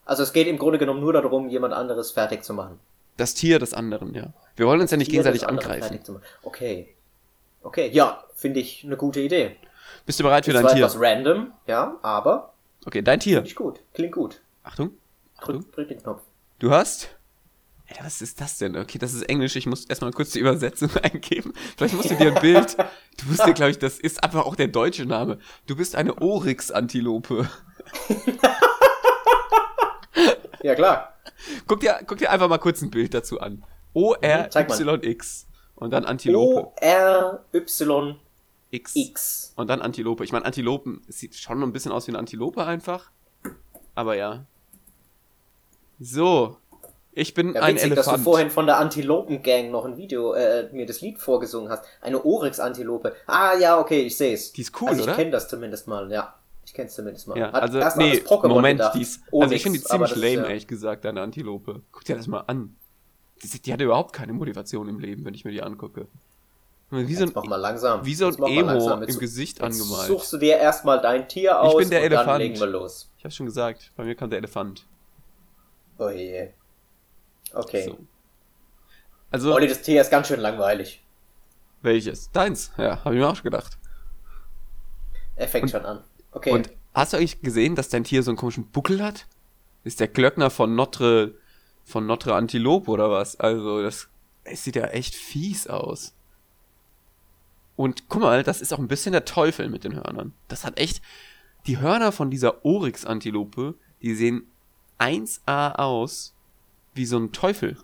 Also 0.06 0.24
es 0.24 0.34
geht 0.34 0.48
im 0.48 0.58
Grunde 0.58 0.80
genommen 0.80 1.00
nur 1.02 1.14
darum, 1.14 1.50
jemand 1.50 1.74
anderes 1.74 2.12
fertig 2.12 2.44
zu 2.44 2.54
machen. 2.54 2.80
Das 3.18 3.34
Tier 3.34 3.60
des 3.60 3.74
anderen, 3.74 4.14
ja. 4.14 4.34
Wir 4.56 4.66
wollen 4.66 4.82
uns 4.82 4.92
ja 4.92 4.98
nicht 4.98 5.10
Tier 5.10 5.22
gegenseitig 5.22 5.48
angreifen. 5.48 6.00
Okay. 6.44 6.96
Okay, 7.62 7.90
ja, 7.92 8.24
finde 8.36 8.60
ich 8.60 8.84
eine 8.84 8.96
gute 8.98 9.20
Idee. 9.20 9.58
Bist 10.06 10.20
du 10.20 10.24
bereit 10.24 10.46
für 10.46 10.52
Ist 10.52 10.64
dein 10.64 10.68
Tier? 10.76 10.86
etwas 10.86 11.00
random, 11.00 11.52
ja, 11.68 11.98
aber 12.02 12.54
Okay, 12.86 13.02
dein 13.02 13.20
Tier. 13.20 13.44
ich 13.44 13.56
gut. 13.56 13.82
Klingt 13.94 14.14
gut. 14.14 14.42
Achtung. 14.64 14.92
Drück, 15.42 15.72
drück 15.72 15.88
den 15.88 16.02
Knopf. 16.02 16.22
Du 16.60 16.72
hast. 16.72 17.10
Ey, 17.88 17.96
was 18.04 18.22
ist 18.22 18.42
das 18.42 18.58
denn? 18.58 18.76
Okay, 18.76 18.98
das 18.98 19.14
ist 19.14 19.24
Englisch. 19.24 19.56
Ich 19.56 19.66
muss 19.66 19.86
erstmal 19.86 20.12
kurz 20.12 20.32
die 20.32 20.40
Übersetzung 20.40 20.90
eingeben. 21.04 21.54
Vielleicht 21.78 21.96
musst 21.96 22.10
du 22.12 22.16
dir 22.16 22.36
ein 22.36 22.42
Bild. 22.42 22.76
Du 23.18 23.28
musst 23.28 23.46
dir, 23.46 23.54
glaube 23.54 23.72
ich, 23.72 23.80
das 23.80 23.98
ist 24.00 24.24
einfach 24.24 24.46
auch 24.46 24.56
der 24.56 24.68
deutsche 24.68 25.06
Name. 25.06 25.40
Du 25.68 25.76
bist 25.76 25.96
eine 25.96 26.16
Oryx-Antilope. 26.22 27.50
Ja, 30.64 30.76
klar. 30.76 31.14
Guck 31.68 31.82
dir, 31.82 32.00
guck 32.06 32.18
dir 32.18 32.32
einfach 32.32 32.50
mal 32.50 32.58
kurz 32.58 32.82
ein 32.82 32.90
Bild 32.90 33.14
dazu 33.14 33.40
an. 33.40 33.64
O-R-Y-X. 33.94 35.48
Und 35.76 35.92
dann 35.92 36.04
Antilope. 36.04 36.72
O-R-Y-X. 36.82 38.16
X. 38.96 39.54
Und 39.56 39.70
dann 39.70 39.82
Antilope. 39.82 40.24
Ich 40.24 40.32
meine, 40.32 40.46
Antilopen, 40.46 41.04
es 41.08 41.20
sieht 41.20 41.36
schon 41.36 41.62
ein 41.62 41.72
bisschen 41.72 41.92
aus 41.92 42.08
wie 42.08 42.12
eine 42.12 42.20
Antilope 42.20 42.66
einfach. 42.66 43.12
Aber 43.96 44.16
ja. 44.16 44.46
So. 46.00 46.58
Ich 47.14 47.34
bin 47.34 47.56
Ja, 47.56 47.62
ein 47.64 47.76
witzig, 47.76 47.96
dass 47.96 48.06
du 48.06 48.12
Elefant. 48.12 48.24
vorhin 48.24 48.50
von 48.52 48.68
der 48.68 48.78
Antilopen-Gang 48.78 49.72
noch 49.72 49.86
ein 49.86 49.98
Video, 49.98 50.34
äh, 50.34 50.70
mir 50.72 50.86
das 50.86 51.02
Lied 51.02 51.18
vorgesungen 51.18 51.70
hast. 51.70 51.84
Eine 52.02 52.24
Oryx-Antilope. 52.24 53.16
Ah, 53.26 53.56
ja, 53.58 53.80
okay, 53.80 54.02
ich 54.02 54.16
sehe 54.16 54.34
es. 54.36 54.54
Die 54.54 54.62
ist 54.62 54.80
cool, 54.82 54.90
also 54.90 55.02
ich 55.02 55.08
oder? 55.08 55.16
kenne 55.16 55.32
das 55.32 55.48
zumindest 55.48 55.88
mal, 55.88 56.12
ja. 56.12 56.36
Ich 56.64 56.74
kenne 56.74 56.90
es 56.90 56.96
zumindest 56.96 57.28
mal. 57.28 57.38
Ja, 57.38 57.52
Hat 57.52 57.64
also, 57.64 57.80
erst 57.80 57.98
nee, 57.98 58.20
das 58.20 58.30
Pokémon 58.30 58.50
Moment, 58.50 58.80
gedacht. 58.80 58.94
die 58.96 59.02
ist, 59.02 59.22
Onyx, 59.32 59.44
also 59.44 59.56
ich 59.56 59.64
finde 59.64 59.80
die 59.80 59.84
ziemlich 59.86 60.10
das 60.12 60.18
ist 60.20 60.24
lame, 60.24 60.36
ja- 60.44 60.48
ehrlich 60.50 60.68
gesagt, 60.68 61.06
deine 61.06 61.22
Antilope. 61.22 61.82
Guck 61.92 62.04
dir 62.06 62.18
das 62.18 62.28
mal 62.28 62.42
an. 62.42 62.76
Die, 63.42 63.62
die 63.62 63.74
hat 63.74 63.82
überhaupt 63.82 64.14
keine 64.14 64.34
Motivation 64.34 64.88
im 64.88 65.00
Leben, 65.00 65.26
wenn 65.26 65.34
ich 65.34 65.44
mir 65.46 65.52
die 65.52 65.64
angucke. 65.64 66.08
Wie 66.92 67.16
so 67.16 67.26
Jetzt 67.26 67.36
mach 67.36 67.44
ein, 67.44 67.50
mal 67.50 67.56
langsam. 67.56 68.06
wie 68.06 68.14
so 68.16 68.28
ein 68.28 68.34
Emo 68.44 68.62
langsam. 68.72 69.04
im 69.04 69.18
Gesicht 69.20 69.62
angemalt. 69.62 70.08
Suchst 70.08 70.32
du 70.34 70.38
dir 70.38 70.58
erstmal 70.58 71.02
dein 71.02 71.28
Tier 71.28 71.60
aus 71.60 71.76
bin 71.78 71.90
der 71.90 72.04
und 72.04 72.10
dann 72.12 72.20
Elefant. 72.20 72.40
legen 72.44 72.60
wir 72.60 72.68
los. 72.68 73.10
ich 73.18 73.26
hab's 73.26 73.36
schon 73.36 73.46
gesagt, 73.48 73.92
bei 73.96 74.04
mir 74.06 74.16
kommt 74.16 74.32
der 74.34 74.38
Elefant. 74.40 74.86
Oh 75.98 76.10
je. 76.10 76.50
Okay. 77.54 77.86
So. 77.86 77.98
Also, 79.32 79.54
Olli, 79.54 79.68
das 79.68 79.82
Tier 79.82 80.02
ist 80.02 80.10
ganz 80.10 80.28
schön 80.28 80.40
langweilig. 80.40 81.04
welches? 81.82 82.32
Deins, 82.32 82.72
ja, 82.78 83.04
habe 83.04 83.16
ich 83.16 83.22
mir 83.22 83.28
auch 83.28 83.36
schon 83.36 83.44
gedacht. 83.44 83.78
Er 85.36 85.48
fängt 85.48 85.70
schon 85.70 85.86
an. 85.86 86.04
Okay. 86.32 86.52
Und 86.52 86.72
hast 86.94 87.14
du 87.14 87.18
eigentlich 87.18 87.42
gesehen, 87.42 87.76
dass 87.76 87.90
dein 87.90 88.04
Tier 88.04 88.24
so 88.24 88.32
einen 88.32 88.38
komischen 88.38 88.70
Buckel 88.70 89.04
hat? 89.04 89.28
Ist 89.84 90.00
der 90.00 90.08
Glöckner 90.08 90.50
von 90.50 90.76
Notre, 90.76 91.36
von 91.84 92.06
Notre 92.06 92.36
Antilope 92.36 92.90
oder 92.90 93.10
was? 93.10 93.40
Also, 93.40 93.82
das, 93.82 94.08
es 94.44 94.64
sieht 94.64 94.76
ja 94.76 94.86
echt 94.86 95.16
fies 95.16 95.68
aus. 95.68 96.14
Und 97.76 98.10
guck 98.10 98.22
mal, 98.22 98.44
das 98.44 98.62
ist 98.62 98.74
auch 98.74 98.80
ein 98.80 98.88
bisschen 98.88 99.12
der 99.12 99.26
Teufel 99.26 99.70
mit 99.70 99.84
den 99.84 99.96
Hörnern. 99.96 100.34
Das 100.48 100.66
hat 100.66 100.80
echt, 100.80 101.02
die 101.68 101.80
Hörner 101.80 102.12
von 102.12 102.32
dieser 102.32 102.66
Oryx-Antilope, 102.66 103.76
die 104.02 104.16
sehen 104.16 104.50
1A 105.00 105.76
aus 105.76 106.34
wie 106.94 107.06
so 107.06 107.18
ein 107.18 107.32
Teufel. 107.32 107.78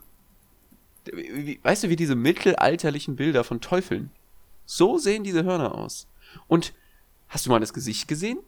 Weißt 1.63 1.83
du, 1.83 1.89
wie 1.89 1.95
diese 1.95 2.15
mittelalterlichen 2.15 3.15
Bilder 3.15 3.43
von 3.43 3.61
Teufeln? 3.61 4.09
So 4.65 4.97
sehen 4.97 5.23
diese 5.23 5.43
Hörner 5.43 5.75
aus. 5.75 6.07
Und 6.47 6.73
hast 7.27 7.45
du 7.45 7.49
mal 7.49 7.59
das 7.59 7.73
Gesicht 7.73 8.07
gesehen? 8.07 8.39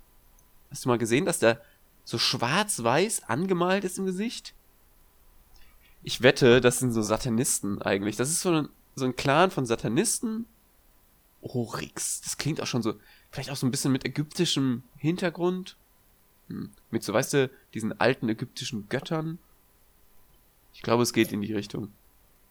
Hast 0.72 0.86
du 0.86 0.90
mal 0.90 0.98
gesehen, 0.98 1.26
dass 1.26 1.40
da 1.40 1.58
so 2.04 2.18
schwarz-weiß 2.18 3.24
angemalt 3.24 3.84
ist 3.84 3.98
im 3.98 4.06
Gesicht? 4.06 4.54
Ich 6.04 6.22
wette, 6.22 6.62
das 6.62 6.80
sind 6.80 6.92
so 6.92 7.02
Satanisten 7.02 7.82
eigentlich. 7.82 8.16
Das 8.16 8.30
ist 8.30 8.42
so 8.42 8.52
ein, 8.52 8.70
so 8.96 9.06
ein 9.06 9.16
Clan 9.16 9.52
von 9.52 9.66
Satanisten. 9.66 10.46
Oryx. 11.42 12.22
Das 12.22 12.38
klingt 12.38 12.62
auch 12.62 12.68
schon 12.68 12.82
so, 12.82 12.96
vielleicht 13.32 13.50
auch 13.50 13.56
so 13.56 13.68
ein 13.68 13.72
bisschen 13.72 13.92
mit 13.92 14.06
ägyptischem 14.06 14.84
Hintergrund. 14.98 15.78
Hm. 16.50 16.72
Mit 16.92 17.04
so, 17.04 17.14
weißt 17.14 17.34
du, 17.34 17.50
diesen 17.74 18.00
alten 18.00 18.30
ägyptischen 18.30 18.88
Göttern. 18.90 19.40
Ich 20.74 20.82
glaube, 20.82 21.04
es 21.04 21.14
geht 21.14 21.32
in 21.32 21.42
die 21.42 21.54
Richtung. 21.54 21.92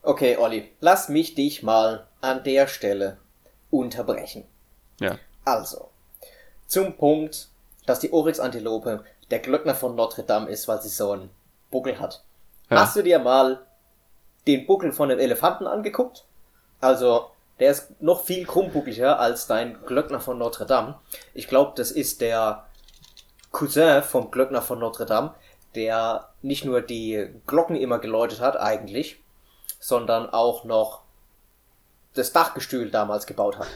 okay, 0.02 0.36
Olli, 0.36 0.70
lass 0.80 1.08
mich 1.08 1.34
dich 1.34 1.62
mal 1.62 2.06
an 2.20 2.42
der 2.42 2.66
Stelle 2.66 3.18
unterbrechen. 3.70 4.44
Ja. 5.00 5.18
Also, 5.44 5.90
zum 6.66 6.96
Punkt, 6.96 7.48
dass 7.86 8.00
die 8.00 8.12
Oryx-Antilope 8.12 9.04
der 9.30 9.38
Glöckner 9.40 9.74
von 9.74 9.94
Notre 9.94 10.22
Dame 10.22 10.48
ist, 10.48 10.68
weil 10.68 10.80
sie 10.80 10.88
so 10.88 11.12
einen 11.12 11.30
Buckel 11.70 11.98
hat. 11.98 12.24
Ja. 12.70 12.80
Hast 12.80 12.96
du 12.96 13.02
dir 13.02 13.18
mal 13.18 13.66
den 14.46 14.66
Buckel 14.66 14.92
von 14.92 15.08
dem 15.08 15.18
Elefanten 15.18 15.66
angeguckt? 15.66 16.24
Also, 16.80 17.30
der 17.60 17.70
ist 17.70 18.00
noch 18.00 18.24
viel 18.24 18.46
krummbuckliger 18.46 19.18
als 19.18 19.46
dein 19.46 19.78
Glöckner 19.86 20.20
von 20.20 20.38
Notre 20.38 20.66
Dame. 20.66 20.98
Ich 21.34 21.46
glaube, 21.46 21.72
das 21.76 21.90
ist 21.90 22.20
der 22.20 22.66
Cousin 23.54 24.02
vom 24.02 24.30
Glöckner 24.30 24.60
von 24.60 24.78
Notre 24.78 25.06
Dame, 25.06 25.34
der 25.74 26.28
nicht 26.42 26.66
nur 26.66 26.82
die 26.82 27.28
Glocken 27.46 27.76
immer 27.76 27.98
geläutet 27.98 28.40
hat, 28.40 28.58
eigentlich, 28.58 29.22
sondern 29.80 30.28
auch 30.28 30.64
noch 30.64 31.02
das 32.14 32.32
Dachgestühl 32.32 32.90
damals 32.90 33.26
gebaut 33.26 33.58
hat. 33.58 33.68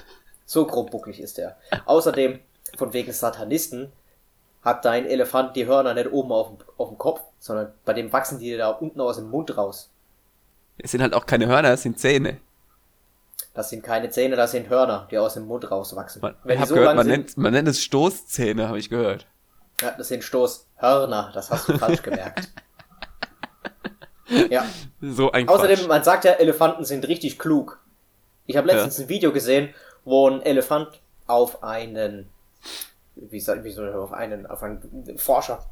So 0.45 0.67
krummbucklig 0.67 1.21
ist 1.21 1.39
er. 1.39 1.57
Außerdem, 1.87 2.41
von 2.77 2.93
wegen 2.93 3.13
Satanisten, 3.13 3.93
hat 4.63 4.85
dein 4.85 5.07
Elefant 5.07 5.57
die 5.57 5.67
Hörner 5.67 5.95
nicht 5.95 6.11
oben 6.11 6.33
auf 6.33 6.49
dem, 6.49 6.57
auf 6.77 6.89
dem 6.89 6.99
Kopf, 6.99 7.21
sondern 7.39 7.73
bei 7.85 7.93
dem 7.93 8.13
wachsen 8.13 8.39
die 8.39 8.57
da 8.57 8.71
unten 8.71 9.01
aus 9.01 9.17
dem 9.17 9.31
Mund 9.31 9.57
raus. 9.57 9.91
Es 10.79 10.91
sind 10.91 11.03
halt 11.03 11.15
auch 11.15 11.27
keine 11.27 11.47
Hörner, 11.47 11.71
es 11.71 11.83
sind 11.83 11.99
Zähne. 11.99 12.39
Das 13.55 13.71
sind 13.71 13.83
keine 13.83 14.11
Zähne, 14.11 14.37
das 14.37 14.53
sind 14.53 14.69
Hörner, 14.69 15.09
die 15.11 15.19
aus 15.19 15.35
dem 15.35 15.47
Mund 15.47 15.71
rauswachsen. 15.71 16.23
Man, 16.23 16.35
Wenn 16.45 16.61
hab 16.61 16.69
so 16.69 16.75
gehört, 16.75 16.97
man, 16.97 17.07
sind, 17.07 17.13
nennt, 17.13 17.37
man 17.37 17.53
nennt 17.53 17.69
es 17.69 17.83
Stoßzähne, 17.83 18.69
habe 18.69 18.79
ich 18.79 18.89
gehört. 18.89 19.27
Ja, 19.81 19.93
das 19.93 20.09
sind 20.09 20.25
Stoßhörner, 20.25 21.31
das 21.35 21.51
hast 21.51 21.69
du 21.69 21.79
falsch 21.79 22.03
gemerkt. 22.03 22.49
Ja. 24.51 24.67
So 25.01 25.33
ein 25.33 25.49
Außerdem, 25.49 25.77
Quatsch. 25.77 25.89
man 25.89 26.05
sagt 26.05 26.25
ja, 26.25 26.33
Elefanten 26.33 26.85
sind 26.85 27.09
richtig 27.09 27.39
klug. 27.39 27.81
Ich 28.47 28.57
habe 28.57 28.67
letztens 28.67 28.99
ein 28.99 29.09
Video 29.09 29.33
gesehen, 29.33 29.75
wo 30.05 30.29
ein 30.29 30.43
Elefant 30.43 31.01
auf 31.27 31.63
einen, 31.63 32.29
wie 33.15 33.41
soll, 33.41 33.65
wie 33.65 33.71
soll 33.71 33.93
auf 33.95 34.13
einen, 34.13 34.47
auf 34.47 34.63
einen 34.63 35.19
Forscher 35.19 35.65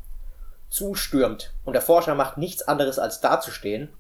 zustürmt. 0.69 1.53
Und 1.65 1.75
der 1.75 1.83
Forscher 1.83 2.15
macht 2.15 2.39
nichts 2.39 2.63
anderes 2.63 2.99
als 2.99 3.21
dazustehen. 3.21 3.91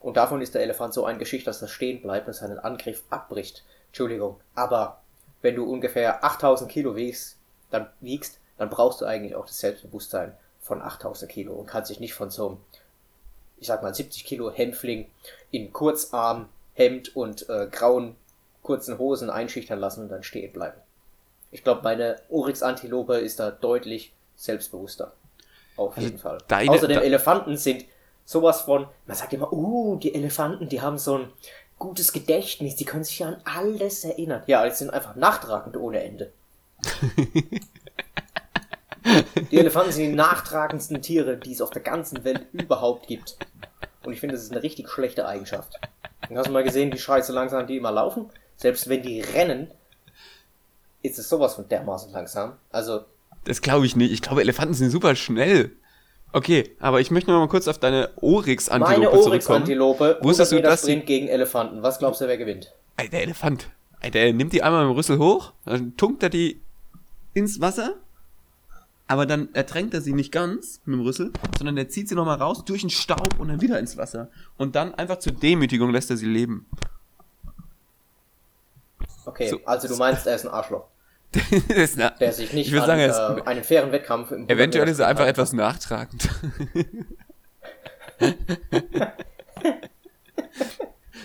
Und 0.00 0.16
davon 0.16 0.40
ist 0.40 0.54
der 0.54 0.62
Elefant 0.62 0.94
so 0.94 1.04
eingeschüchtert, 1.04 1.54
dass 1.54 1.62
er 1.62 1.68
stehen 1.68 2.02
bleibt 2.02 2.28
und 2.28 2.34
seinen 2.34 2.58
Angriff 2.58 3.02
abbricht. 3.10 3.64
Entschuldigung. 3.88 4.40
Aber 4.54 5.02
wenn 5.42 5.56
du 5.56 5.64
ungefähr 5.64 6.24
8000 6.24 6.70
Kilo 6.70 6.96
wiegst, 6.96 7.38
dann 7.70 7.88
wiegst, 8.00 8.40
dann 8.58 8.70
brauchst 8.70 9.00
du 9.00 9.04
eigentlich 9.06 9.34
auch 9.34 9.46
das 9.46 9.58
Selbstbewusstsein 9.58 10.34
von 10.60 10.82
8000 10.82 11.30
Kilo 11.30 11.54
und 11.54 11.66
kannst 11.66 11.90
dich 11.90 12.00
nicht 12.00 12.14
von 12.14 12.30
so 12.30 12.48
einem 12.48 12.56
ich 13.60 13.66
sag 13.66 13.82
mal 13.82 13.92
70 13.94 14.24
Kilo 14.24 14.52
Hämpfling 14.52 15.10
in 15.50 15.72
Kurzarm, 15.72 16.48
Hemd 16.74 17.16
und 17.16 17.48
äh, 17.48 17.66
grauen 17.70 18.14
kurzen 18.62 18.98
Hosen 18.98 19.30
einschüchtern 19.30 19.80
lassen 19.80 20.02
und 20.02 20.10
dann 20.10 20.22
stehen 20.22 20.52
bleiben. 20.52 20.78
Ich 21.50 21.64
glaube, 21.64 21.82
meine 21.82 22.20
Oryx-Antilope 22.28 23.14
ist 23.16 23.40
da 23.40 23.50
deutlich 23.50 24.12
selbstbewusster. 24.36 25.12
Auf 25.76 25.96
Also 25.96 26.06
jeden 26.06 26.18
Fall. 26.20 26.38
deine- 26.46 26.70
Außerdem 26.70 27.00
Elefanten 27.02 27.56
sind 27.56 27.84
sowas 28.24 28.60
von, 28.60 28.86
man 29.06 29.16
sagt 29.16 29.32
immer, 29.32 29.52
uh, 29.52 29.96
die 29.96 30.14
Elefanten, 30.14 30.68
die 30.68 30.80
haben 30.82 30.98
so 30.98 31.18
ein 31.18 31.32
gutes 31.78 32.12
Gedächtnis, 32.12 32.76
die 32.76 32.84
können 32.84 33.02
sich 33.04 33.18
ja 33.20 33.28
an 33.28 33.40
alles 33.44 34.04
erinnern. 34.04 34.42
Ja, 34.46 34.68
die 34.68 34.74
sind 34.74 34.90
einfach 34.90 35.16
nachtragend 35.16 35.76
ohne 35.76 36.02
Ende. 36.04 36.32
Die 39.50 39.58
Elefanten 39.58 39.92
sind 39.92 40.04
die 40.10 40.16
nachtragendsten 40.16 41.00
Tiere, 41.02 41.36
die 41.36 41.52
es 41.52 41.60
auf 41.60 41.70
der 41.70 41.82
ganzen 41.82 42.24
Welt 42.24 42.46
überhaupt 42.52 43.06
gibt. 43.06 43.38
Und 44.04 44.12
ich 44.12 44.20
finde, 44.20 44.34
das 44.34 44.44
ist 44.44 44.52
eine 44.52 44.62
richtig 44.62 44.88
schlechte 44.88 45.26
Eigenschaft. 45.26 45.74
Und 46.28 46.36
hast 46.36 46.48
du 46.48 46.52
mal 46.52 46.64
gesehen, 46.64 46.92
wie 46.92 46.98
scheiße 46.98 47.32
langsam 47.32 47.66
die 47.66 47.76
immer 47.76 47.92
laufen? 47.92 48.30
Selbst 48.56 48.88
wenn 48.88 49.02
die 49.02 49.20
rennen, 49.20 49.70
ist 51.02 51.18
es 51.18 51.28
sowas 51.28 51.54
von 51.54 51.68
dermaßen 51.68 52.12
langsam. 52.12 52.54
Also, 52.70 53.00
Das 53.44 53.62
glaube 53.62 53.86
ich 53.86 53.96
nicht. 53.96 54.12
Ich 54.12 54.22
glaube, 54.22 54.40
Elefanten 54.40 54.74
sind 54.74 54.90
super 54.90 55.14
schnell. 55.14 55.72
Okay, 56.32 56.76
aber 56.78 57.00
ich 57.00 57.10
möchte 57.10 57.30
noch 57.30 57.38
mal 57.38 57.48
kurz 57.48 57.68
auf 57.68 57.78
deine 57.78 58.10
meine 58.16 58.20
Oryx-Antilope 58.20 59.20
zurückkommen. 59.20 59.30
Oryx-Antilope, 59.30 60.04
100 60.04 60.24
Wusstest 60.24 60.52
du, 60.52 60.60
dass 60.60 60.80
Sprint 60.82 61.06
gegen 61.06 61.28
Elefanten. 61.28 61.82
Was 61.82 61.98
glaubst 61.98 62.20
du, 62.20 62.26
wer 62.26 62.36
gewinnt? 62.36 62.74
Der 63.12 63.22
Elefant. 63.22 63.70
Der 64.12 64.32
nimmt 64.32 64.52
die 64.52 64.62
einmal 64.62 64.84
dem 64.84 64.92
Rüssel 64.92 65.18
hoch, 65.18 65.52
dann 65.64 65.96
tunkt 65.96 66.22
er 66.22 66.28
die 66.28 66.60
ins 67.34 67.60
Wasser, 67.60 67.94
aber 69.08 69.26
dann 69.26 69.52
ertränkt 69.54 69.94
er 69.94 70.02
sie 70.02 70.12
nicht 70.12 70.30
ganz 70.30 70.80
mit 70.84 70.98
dem 70.98 71.04
Rüssel, 71.04 71.32
sondern 71.56 71.76
er 71.78 71.88
zieht 71.88 72.08
sie 72.08 72.14
nochmal 72.14 72.36
raus 72.36 72.64
durch 72.64 72.82
den 72.82 72.90
Staub 72.90 73.38
und 73.40 73.48
dann 73.48 73.60
wieder 73.62 73.78
ins 73.78 73.96
Wasser. 73.96 74.30
Und 74.58 74.76
dann 74.76 74.94
einfach 74.94 75.18
zur 75.18 75.32
Demütigung 75.32 75.90
lässt 75.90 76.10
er 76.10 76.18
sie 76.18 76.26
leben. 76.26 76.66
Okay, 79.24 79.48
So. 79.48 79.60
also 79.64 79.88
du 79.88 79.96
meinst, 79.96 80.26
er 80.26 80.36
ist 80.36 80.46
ein 80.46 80.52
Arschloch, 80.52 80.84
ist 81.68 81.96
na, 81.98 82.10
der 82.10 82.32
sich 82.32 82.52
nicht 82.52 82.68
ich 82.72 82.80
an 82.80 82.86
sagen, 82.86 83.00
er 83.00 83.08
ist, 83.10 83.18
äh, 83.18 83.42
einen 83.46 83.64
fairen 83.64 83.92
Wettkampf 83.92 84.30
im 84.30 84.36
100 84.42 84.56
eventuell 84.56 84.88
ist 84.88 84.98
er 84.98 85.08
einfach 85.08 85.26
etwas 85.26 85.52
nachtragend. 85.52 86.28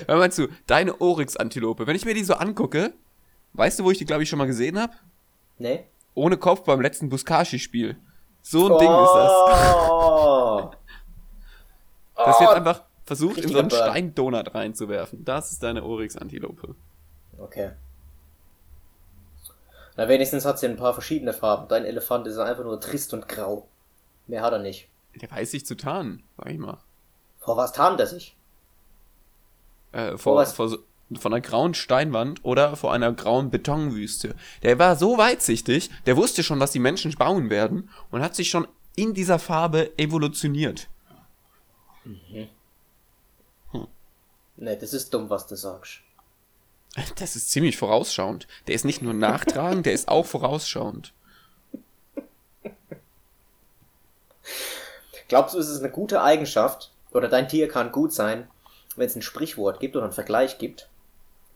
Hör 0.08 0.18
mal 0.18 0.32
zu, 0.32 0.48
deine 0.68 1.00
Oryx-Antilope, 1.00 1.88
wenn 1.88 1.96
ich 1.96 2.06
mir 2.06 2.14
die 2.14 2.24
so 2.24 2.34
angucke, 2.34 2.94
weißt 3.54 3.80
du, 3.80 3.84
wo 3.86 3.92
ich 3.92 3.98
die, 3.98 4.06
glaube 4.06 4.24
ich, 4.24 4.30
schon 4.30 4.40
mal 4.40 4.48
gesehen 4.48 4.80
habe? 4.80 4.94
Nee? 5.58 5.86
Ohne 6.16 6.38
Kopf 6.38 6.64
beim 6.64 6.82
letzten 6.82 7.10
Buskashi-Spiel. 7.10 7.98
So 8.42 8.66
ein 8.72 8.80
Ding 8.80 8.92
ist 8.92 9.14
das. 9.14 9.32
Oh. 9.90 10.72
Das 12.16 12.40
wird 12.40 12.50
Oh. 12.52 12.54
einfach 12.54 12.84
versucht, 13.06 13.38
in 13.38 13.50
so 13.50 13.58
richtiger 13.58 13.60
einen 13.60 13.70
Burn. 13.70 13.82
Steindonut 13.90 14.54
reinzuwerfen. 14.56 15.26
Das 15.26 15.52
ist 15.52 15.64
deine 15.64 15.84
Oryx-Antilope. 15.84 16.76
Okay. 17.40 17.72
Na, 19.98 20.08
wenigstens 20.08 20.46
hat 20.46 20.60
sie 20.60 20.68
ein 20.68 20.78
paar 20.78 20.94
verschiedene 20.94 21.34
Farben. 21.34 21.68
Dein 21.68 21.86
Elefant 21.86 22.28
ist 22.28 22.38
einfach 22.38 22.64
nur 22.64 22.80
trist 22.80 23.14
und 23.14 23.28
grau. 23.28 23.68
Mehr 24.28 24.42
hat 24.44 24.54
er 24.54 24.60
nicht. 24.60 24.90
Der 25.20 25.30
weiß 25.30 25.52
sich 25.52 25.66
zu 25.66 25.76
tarnen, 25.76 26.24
sag 26.38 26.50
ich 26.52 26.58
mal. 26.60 26.78
Vor 27.40 27.58
was 27.58 27.74
tarnt 27.74 28.00
er 28.00 28.08
sich? 28.08 28.38
Äh, 29.92 30.12
Vor 30.12 30.18
vor, 30.20 30.36
was? 30.38 30.54
vor, 30.54 30.78
von 31.20 31.34
einer 31.34 31.42
grauen 31.42 31.74
Steinwand 31.74 32.44
oder 32.44 32.76
vor 32.76 32.94
einer 32.94 33.12
grauen 33.14 33.50
Betonwüste. 33.50 34.36
Der 34.62 34.80
war 34.80 34.96
so 34.96 35.18
weitsichtig, 35.18 35.90
der 36.06 36.18
wusste 36.18 36.44
schon, 36.44 36.60
was 36.60 36.72
die 36.72 36.80
Menschen 36.80 37.14
bauen 37.16 37.50
werden 37.50 37.90
und 38.12 38.22
hat 38.22 38.36
sich 38.36 38.50
schon 38.50 38.68
in 38.96 39.14
dieser 39.14 39.40
Farbe 39.40 39.98
evolutioniert. 39.98 40.90
Ne, 44.56 44.78
das 44.78 44.94
ist 44.94 45.14
dumm, 45.14 45.30
was 45.30 45.48
du 45.48 45.56
sagst. 45.56 46.00
Das 47.16 47.36
ist 47.36 47.50
ziemlich 47.50 47.76
vorausschauend. 47.78 48.48
Der 48.68 48.76
ist 48.76 48.86
nicht 48.86 49.02
nur 49.02 49.16
nachtragend, 49.16 49.88
der 49.88 49.94
ist 49.94 50.08
auch 50.10 50.28
vorausschauend. 50.28 51.12
Glaubst 55.28 55.56
du, 55.56 55.60
es 55.60 55.70
ist 55.70 55.80
eine 55.80 55.90
gute 55.90 56.22
Eigenschaft, 56.22 56.92
oder 57.12 57.28
dein 57.28 57.48
Tier 57.48 57.68
kann 57.68 57.92
gut 57.92 58.14
sein, 58.14 58.48
wenn 58.96 59.08
es 59.08 59.16
ein 59.16 59.24
Sprichwort 59.24 59.80
gibt 59.80 59.96
oder 59.96 60.06
einen 60.06 60.14
Vergleich 60.14 60.60
gibt, 60.60 60.90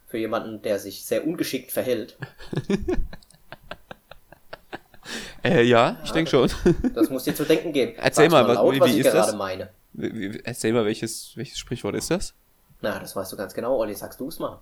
für 0.07 0.17
jemanden, 0.17 0.61
der 0.61 0.79
sich 0.79 1.05
sehr 1.05 1.25
ungeschickt 1.27 1.71
verhält? 1.71 2.17
Äh, 5.43 5.63
ja, 5.63 5.97
ich 6.03 6.11
denke 6.11 6.29
schon. 6.29 6.49
Das 6.93 7.09
muss 7.09 7.23
dir 7.23 7.33
zu 7.35 7.45
denken 7.45 7.71
geben. 7.71 7.93
Erzähl 7.97 8.27
mal, 8.29 8.45
was- 8.47 8.55
laut, 8.55 8.73
wie- 8.75 8.79
was 8.81 8.89
wie 8.89 8.93
ich 8.99 9.05
ist 9.05 9.13
das? 9.13 9.27
gerade 9.27 9.37
meine. 9.37 9.69
Erzähl 10.43 10.73
mal, 10.73 10.83
welches, 10.85 11.31
welches 11.37 11.57
Sprichwort 11.57 11.95
ist 11.95 12.11
das? 12.11 12.33
Na, 12.81 12.99
das 12.99 13.15
weißt 13.15 13.31
du 13.31 13.37
ganz 13.37 13.53
genau, 13.53 13.77
Olli, 13.77 13.95
sagst 13.95 14.19
du 14.19 14.27
es 14.27 14.39
mal. 14.39 14.59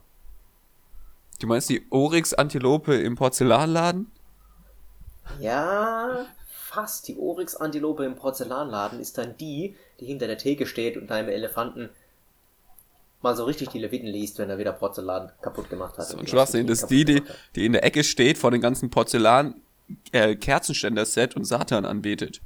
Du 1.41 1.47
meinst 1.47 1.69
die 1.69 1.85
Oryx-Antilope 1.89 2.93
im 2.95 3.15
Porzellanladen? 3.15 4.11
Ja, 5.39 6.25
fast. 6.47 7.07
Die 7.07 7.17
Oryx-Antilope 7.17 8.05
im 8.05 8.15
Porzellanladen 8.15 8.99
ist 8.99 9.17
dann 9.17 9.35
die, 9.37 9.75
die 9.99 10.05
hinter 10.05 10.27
der 10.27 10.37
Theke 10.37 10.65
steht 10.67 10.95
und 10.97 11.07
deinem 11.09 11.29
Elefanten 11.29 11.89
mal 13.25 13.35
so 13.35 13.43
richtig 13.43 13.69
die 13.69 13.79
Leviten 13.79 14.07
liest, 14.07 14.37
wenn 14.39 14.49
er 14.49 14.57
wieder 14.57 14.71
Porzellan 14.71 15.31
kaputt 15.41 15.69
gemacht 15.69 15.97
hat. 15.97 16.07
So 16.07 16.17
ein 16.17 16.27
Schwachsinn. 16.27 16.67
Das 16.67 16.83
ist 16.83 16.87
die, 16.89 17.03
die, 17.05 17.21
die 17.55 17.65
in 17.65 17.73
der 17.73 17.83
Ecke 17.83 18.03
steht, 18.03 18.37
vor 18.37 18.51
dem 18.51 18.61
ganzen 18.61 18.89
Porzellan 18.89 19.55
äh, 20.13 20.35
Kerzenständer-Set 20.35 21.35
und 21.35 21.43
Satan 21.45 21.85
anbetet. 21.85 22.41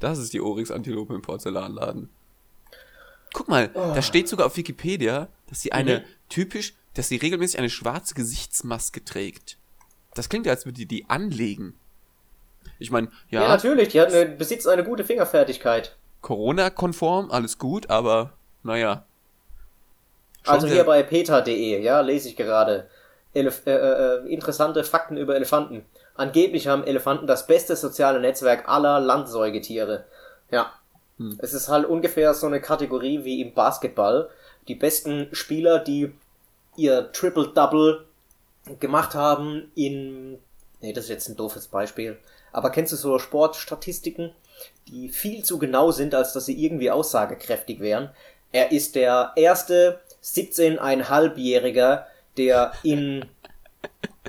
Das 0.00 0.18
ist 0.18 0.32
die 0.32 0.40
Oryx-Antilope 0.40 1.14
im 1.14 1.22
Porzellanladen. 1.22 2.08
Guck 3.32 3.48
mal, 3.48 3.68
da 3.68 4.02
steht 4.02 4.28
sogar 4.28 4.46
auf 4.46 4.56
Wikipedia, 4.56 5.28
dass 5.48 5.62
sie 5.62 5.72
eine 5.72 6.00
Mhm. 6.00 6.04
typisch, 6.28 6.74
dass 6.94 7.08
sie 7.08 7.16
regelmäßig 7.16 7.58
eine 7.58 7.70
schwarze 7.70 8.14
Gesichtsmaske 8.14 9.04
trägt. 9.04 9.56
Das 10.14 10.28
klingt 10.28 10.44
ja, 10.46 10.52
als 10.52 10.66
würde 10.66 10.76
die 10.76 10.86
die 10.86 11.08
anlegen. 11.08 11.74
Ich 12.78 12.90
meine, 12.90 13.08
Ja, 13.30 13.42
ja, 13.42 13.48
natürlich, 13.48 13.88
die 13.88 14.00
hat 14.00 14.12
eine, 14.12 14.26
besitzt 14.26 14.68
eine 14.68 14.84
gute 14.84 15.04
Fingerfertigkeit. 15.04 15.96
Corona-konform, 16.20 17.30
alles 17.30 17.58
gut, 17.58 17.88
aber 17.88 18.32
naja. 18.62 19.06
Schon 20.42 20.54
Also 20.54 20.66
hier 20.66 20.84
bei 20.84 21.02
peter.de, 21.02 21.80
ja, 21.82 22.00
lese 22.00 22.28
ich 22.28 22.36
gerade. 22.36 22.88
Elef 23.34 23.66
äh, 23.66 23.72
äh, 23.72 24.26
interessante 24.28 24.84
Fakten 24.84 25.16
über 25.16 25.34
Elefanten. 25.36 25.86
Angeblich 26.14 26.68
haben 26.68 26.84
Elefanten 26.84 27.26
das 27.26 27.46
beste 27.46 27.76
soziale 27.76 28.20
Netzwerk 28.20 28.68
aller 28.68 29.00
Landsäugetiere. 29.00 30.04
Ja. 30.50 30.72
Hm. 31.18 31.38
Es 31.40 31.54
ist 31.54 31.68
halt 31.68 31.86
ungefähr 31.86 32.34
so 32.34 32.46
eine 32.46 32.60
Kategorie 32.60 33.24
wie 33.24 33.40
im 33.40 33.54
Basketball. 33.54 34.28
Die 34.68 34.74
besten 34.74 35.28
Spieler, 35.32 35.78
die 35.78 36.12
ihr 36.76 37.10
Triple-Double 37.12 38.04
gemacht 38.80 39.14
haben 39.14 39.72
in. 39.74 40.38
Nee, 40.80 40.92
das 40.92 41.04
ist 41.04 41.10
jetzt 41.10 41.28
ein 41.28 41.36
doofes 41.36 41.68
Beispiel. 41.68 42.18
Aber 42.52 42.70
kennst 42.70 42.92
du 42.92 42.96
so 42.96 43.18
Sportstatistiken, 43.18 44.32
die 44.88 45.08
viel 45.08 45.42
zu 45.42 45.58
genau 45.58 45.90
sind, 45.90 46.14
als 46.14 46.32
dass 46.32 46.46
sie 46.46 46.62
irgendwie 46.62 46.90
aussagekräftig 46.90 47.80
wären? 47.80 48.10
Er 48.50 48.72
ist 48.72 48.94
der 48.94 49.32
erste 49.36 50.00
17,5-Jähriger, 50.22 52.04
der 52.36 52.72
in, 52.82 53.24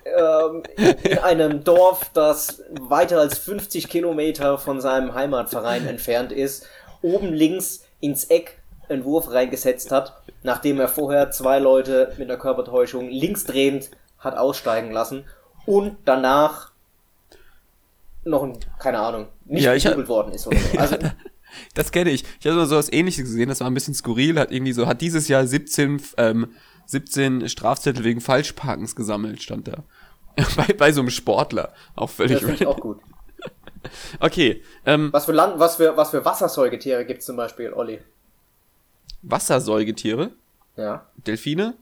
ähm, 0.05 0.63
in 1.03 1.17
einem 1.19 1.63
Dorf, 1.63 2.09
das 2.13 2.63
weiter 2.69 3.19
als 3.19 3.37
50 3.37 3.89
Kilometer 3.89 4.57
von 4.57 4.81
seinem 4.81 5.13
Heimatverein 5.13 5.87
entfernt 5.87 6.31
ist, 6.31 6.67
oben 7.01 7.33
links 7.33 7.85
ins 7.99 8.25
Eck 8.25 8.59
einen 8.89 9.05
Wurf 9.05 9.31
reingesetzt 9.31 9.91
hat, 9.91 10.21
nachdem 10.43 10.79
er 10.79 10.87
vorher 10.87 11.31
zwei 11.31 11.59
Leute 11.59 12.13
mit 12.17 12.29
einer 12.29 12.39
Körpertäuschung 12.39 13.09
linksdrehend 13.09 13.91
hat 14.19 14.37
aussteigen 14.37 14.91
lassen 14.91 15.25
und 15.65 15.97
danach 16.05 16.71
noch 18.25 18.43
ein, 18.43 18.57
keine 18.79 18.99
Ahnung, 18.99 19.27
nicht 19.45 19.63
Ja, 19.63 19.73
ich 19.73 19.85
worden 20.07 20.33
ist 20.33 20.47
oder 20.47 20.57
so. 20.57 20.77
Also, 20.79 20.97
Das 21.73 21.91
kenne 21.91 22.09
ich. 22.11 22.23
Ich 22.39 22.47
habe 22.47 22.57
mal 22.57 22.65
so 22.67 22.75
was 22.75 22.91
ähnliches 22.91 23.23
gesehen, 23.25 23.49
das 23.49 23.59
war 23.59 23.67
ein 23.67 23.73
bisschen 23.73 23.93
skurril, 23.93 24.39
hat 24.39 24.51
irgendwie 24.51 24.73
so, 24.73 24.87
hat 24.87 25.01
dieses 25.01 25.27
Jahr 25.27 25.45
17, 25.45 26.01
ähm, 26.17 26.53
17 26.85 27.47
Strafzettel 27.49 28.03
wegen 28.03 28.21
Falschparkens 28.21 28.95
gesammelt, 28.95 29.41
stand 29.41 29.67
da. 29.67 29.83
bei, 30.55 30.73
bei 30.73 30.91
so 30.91 31.01
einem 31.01 31.09
Sportler. 31.09 31.73
Auch 31.95 32.09
völlig 32.09 32.41
Das 32.41 32.49
ich 32.49 32.65
auch 32.67 32.79
gut. 32.79 32.99
Okay, 34.21 34.63
ähm, 34.85 35.11
Was 35.11 35.25
für, 35.25 35.33
Land, 35.33 35.59
was 35.59 35.75
für, 35.75 35.97
was 35.97 36.11
für 36.11 36.23
Wassersäugetiere 36.23 37.05
gibt 37.05 37.19
es 37.19 37.25
zum 37.25 37.35
Beispiel, 37.35 37.73
Olli? 37.73 37.99
Wassersäugetiere, 39.23 40.31
Ja, 40.77 41.05
Delfine, 41.27 41.75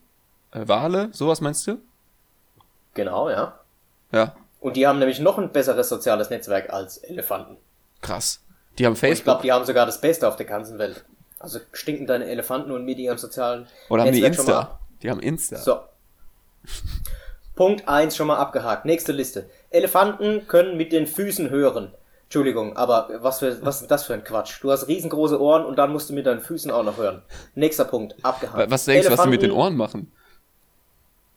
äh, 0.51 0.67
Wale, 0.67 1.09
sowas 1.13 1.41
meinst 1.41 1.67
du? 1.67 1.77
genau, 2.93 3.29
ja. 3.29 3.59
Ja, 4.11 4.35
Und 4.59 4.75
die 4.75 4.85
haben 4.87 4.99
nämlich 4.99 5.19
noch 5.19 5.37
ein 5.37 5.51
besseres 5.51 5.87
soziales 5.89 6.29
Netzwerk 6.29 6.71
als 6.73 6.97
Elefanten. 6.97 7.57
krass. 8.01 8.41
Die 8.77 8.85
haben 8.85 8.93
Und 8.93 8.95
ich 8.95 9.01
glaube, 9.01 9.15
Facebook. 9.15 9.41
die 9.41 9.51
haben 9.51 9.65
sogar 9.65 9.85
das 9.85 10.01
Beste 10.01 10.27
auf 10.27 10.35
der 10.35 10.45
ganzen 10.45 10.77
Welt. 10.79 11.03
Also 11.39 11.59
stinken 11.73 12.05
deine 12.05 12.25
Elefanten 12.25 12.71
und 12.71 12.85
mit 12.85 12.99
ihrem 12.99 13.17
sozialen 13.17 13.67
Oder 13.89 14.03
haben 14.03 14.11
die 14.11 14.21
Insta? 14.21 14.79
Die 15.01 15.09
haben 15.09 15.19
Insta. 15.19 15.57
So. 15.57 15.79
Punkt 17.55 17.87
1 17.87 18.15
schon 18.15 18.27
mal 18.27 18.37
abgehakt. 18.37 18.85
Nächste 18.85 19.11
Liste. 19.11 19.49
Elefanten 19.71 20.47
können 20.47 20.77
mit 20.77 20.91
den 20.91 21.07
Füßen 21.07 21.49
hören. 21.49 21.93
Entschuldigung, 22.25 22.77
aber 22.77 23.09
was, 23.19 23.39
für, 23.39 23.63
was 23.65 23.81
ist 23.81 23.91
das 23.91 24.05
für 24.05 24.13
ein 24.13 24.23
Quatsch? 24.23 24.63
Du 24.63 24.71
hast 24.71 24.87
riesengroße 24.87 25.41
Ohren 25.41 25.65
und 25.65 25.75
dann 25.75 25.91
musst 25.91 26.09
du 26.09 26.13
mit 26.13 26.25
deinen 26.25 26.39
Füßen 26.39 26.71
auch 26.71 26.83
noch 26.83 26.95
hören. 26.95 27.23
Nächster 27.55 27.83
Punkt, 27.83 28.15
abgehakt. 28.23 28.71
Was 28.71 28.85
denkst 28.85 29.07
du, 29.07 29.13
was 29.13 29.23
die 29.23 29.29
mit 29.29 29.41
den 29.41 29.51
Ohren 29.51 29.75
machen? 29.75 30.11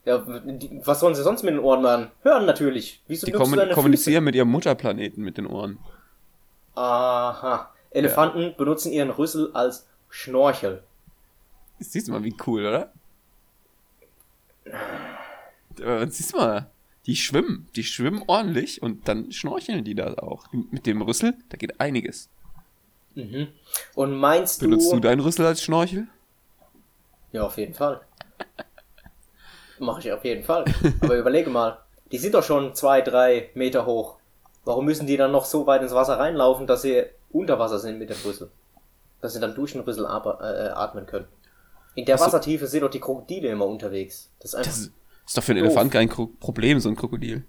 Ja, 0.05 0.19
die, 0.19 0.81
was 0.85 1.01
sollen 1.01 1.17
sie 1.17 1.23
sonst 1.23 1.43
mit 1.43 1.55
den 1.55 1.61
Ohren 1.61 1.83
machen? 1.83 2.11
Hören 2.23 2.47
natürlich. 2.47 3.03
Wieso 3.09 3.27
Die 3.27 3.33
deine 3.33 3.73
kommunizieren 3.73 4.23
mit 4.23 4.37
ihrem 4.37 4.51
Mutterplaneten 4.51 5.25
mit 5.25 5.37
den 5.37 5.47
Ohren. 5.47 5.79
Aha. 6.75 7.73
Elefanten 7.91 8.55
benutzen 8.57 8.93
ihren 8.93 9.11
Rüssel 9.11 9.51
als 9.55 9.87
Schnorchel. 10.09 10.83
Siehst 11.79 12.09
du 12.09 12.13
mal, 12.13 12.25
wie 12.25 12.37
cool, 12.47 12.67
oder? 12.67 12.93
Aber 15.81 16.09
siehst 16.09 16.33
du 16.33 16.39
mal, 16.39 16.71
die 17.07 17.17
schwimmen. 17.17 17.69
Die 17.77 17.85
schwimmen 17.85 18.23
ordentlich 18.27 18.83
und 18.83 19.09
dann 19.09 19.31
schnorcheln 19.33 19.85
die 19.85 19.95
da 19.95 20.15
auch. 20.15 20.47
Mit 20.53 20.87
dem 20.87 21.03
Rüssel, 21.03 21.37
da 21.49 21.57
geht 21.57 21.81
einiges. 21.81 22.29
Mhm. 23.15 23.49
Und 23.95 24.17
meinst 24.17 24.63
du... 24.63 24.67
Benutzt 24.67 24.93
du 24.93 25.01
deinen 25.01 25.21
Rüssel 25.21 25.47
als 25.47 25.63
Schnorchel? 25.63 26.09
Ja, 27.33 27.43
auf 27.43 27.59
jeden 27.59 27.75
Fall. 27.75 28.01
Mache 29.79 30.01
ich 30.01 30.13
auf 30.13 30.25
jeden 30.25 30.45
Fall. 30.45 30.65
Aber 31.01 31.17
überlege 31.19 31.51
mal, 31.51 31.79
die 32.13 32.19
sind 32.19 32.35
doch 32.35 32.45
schon 32.45 32.75
zwei, 32.75 33.01
drei 33.01 33.51
Meter 33.55 33.87
hoch. 33.87 34.19
Warum 34.65 34.85
müssen 34.87 35.07
die 35.07 35.17
dann 35.17 35.33
noch 35.33 35.45
so 35.45 35.67
weit 35.67 35.83
ins 35.83 35.93
Wasser 35.93 36.19
reinlaufen, 36.19 36.67
dass 36.67 36.83
sie 36.83 37.05
unter 37.31 37.59
Wasser 37.59 37.79
sind 37.79 37.99
mit 37.99 38.11
dem 38.11 38.17
Rüssel? 38.25 38.51
Dass 39.21 39.35
sie 39.35 39.41
dann 39.41 39.55
durch 39.55 39.73
den 39.73 39.83
Rüssel 39.83 40.05
äh, 40.05 40.09
atmen 40.09 41.07
können. 41.07 41.27
In 41.95 42.05
der 42.07 42.15
Ach 42.17 42.21
so. 42.21 42.27
Wassertiefe 42.27 42.67
sind 42.67 42.83
doch 42.83 42.91
die 42.91 43.01
Krokodile 43.01 43.49
immer 43.49 43.67
unterwegs. 43.67 44.31
Das 44.41 44.53
ist 44.53 44.55
einfach. 44.57 44.71
Das 44.73 44.91
ist 45.27 45.37
doch 45.37 45.43
für 45.43 45.53
einen 45.53 45.65
Doof. 45.65 45.73
Elefant 45.73 45.93
kein 45.93 46.09
Problem, 46.41 46.81
so 46.81 46.89
ein 46.89 46.97
Krokodil. 46.97 47.45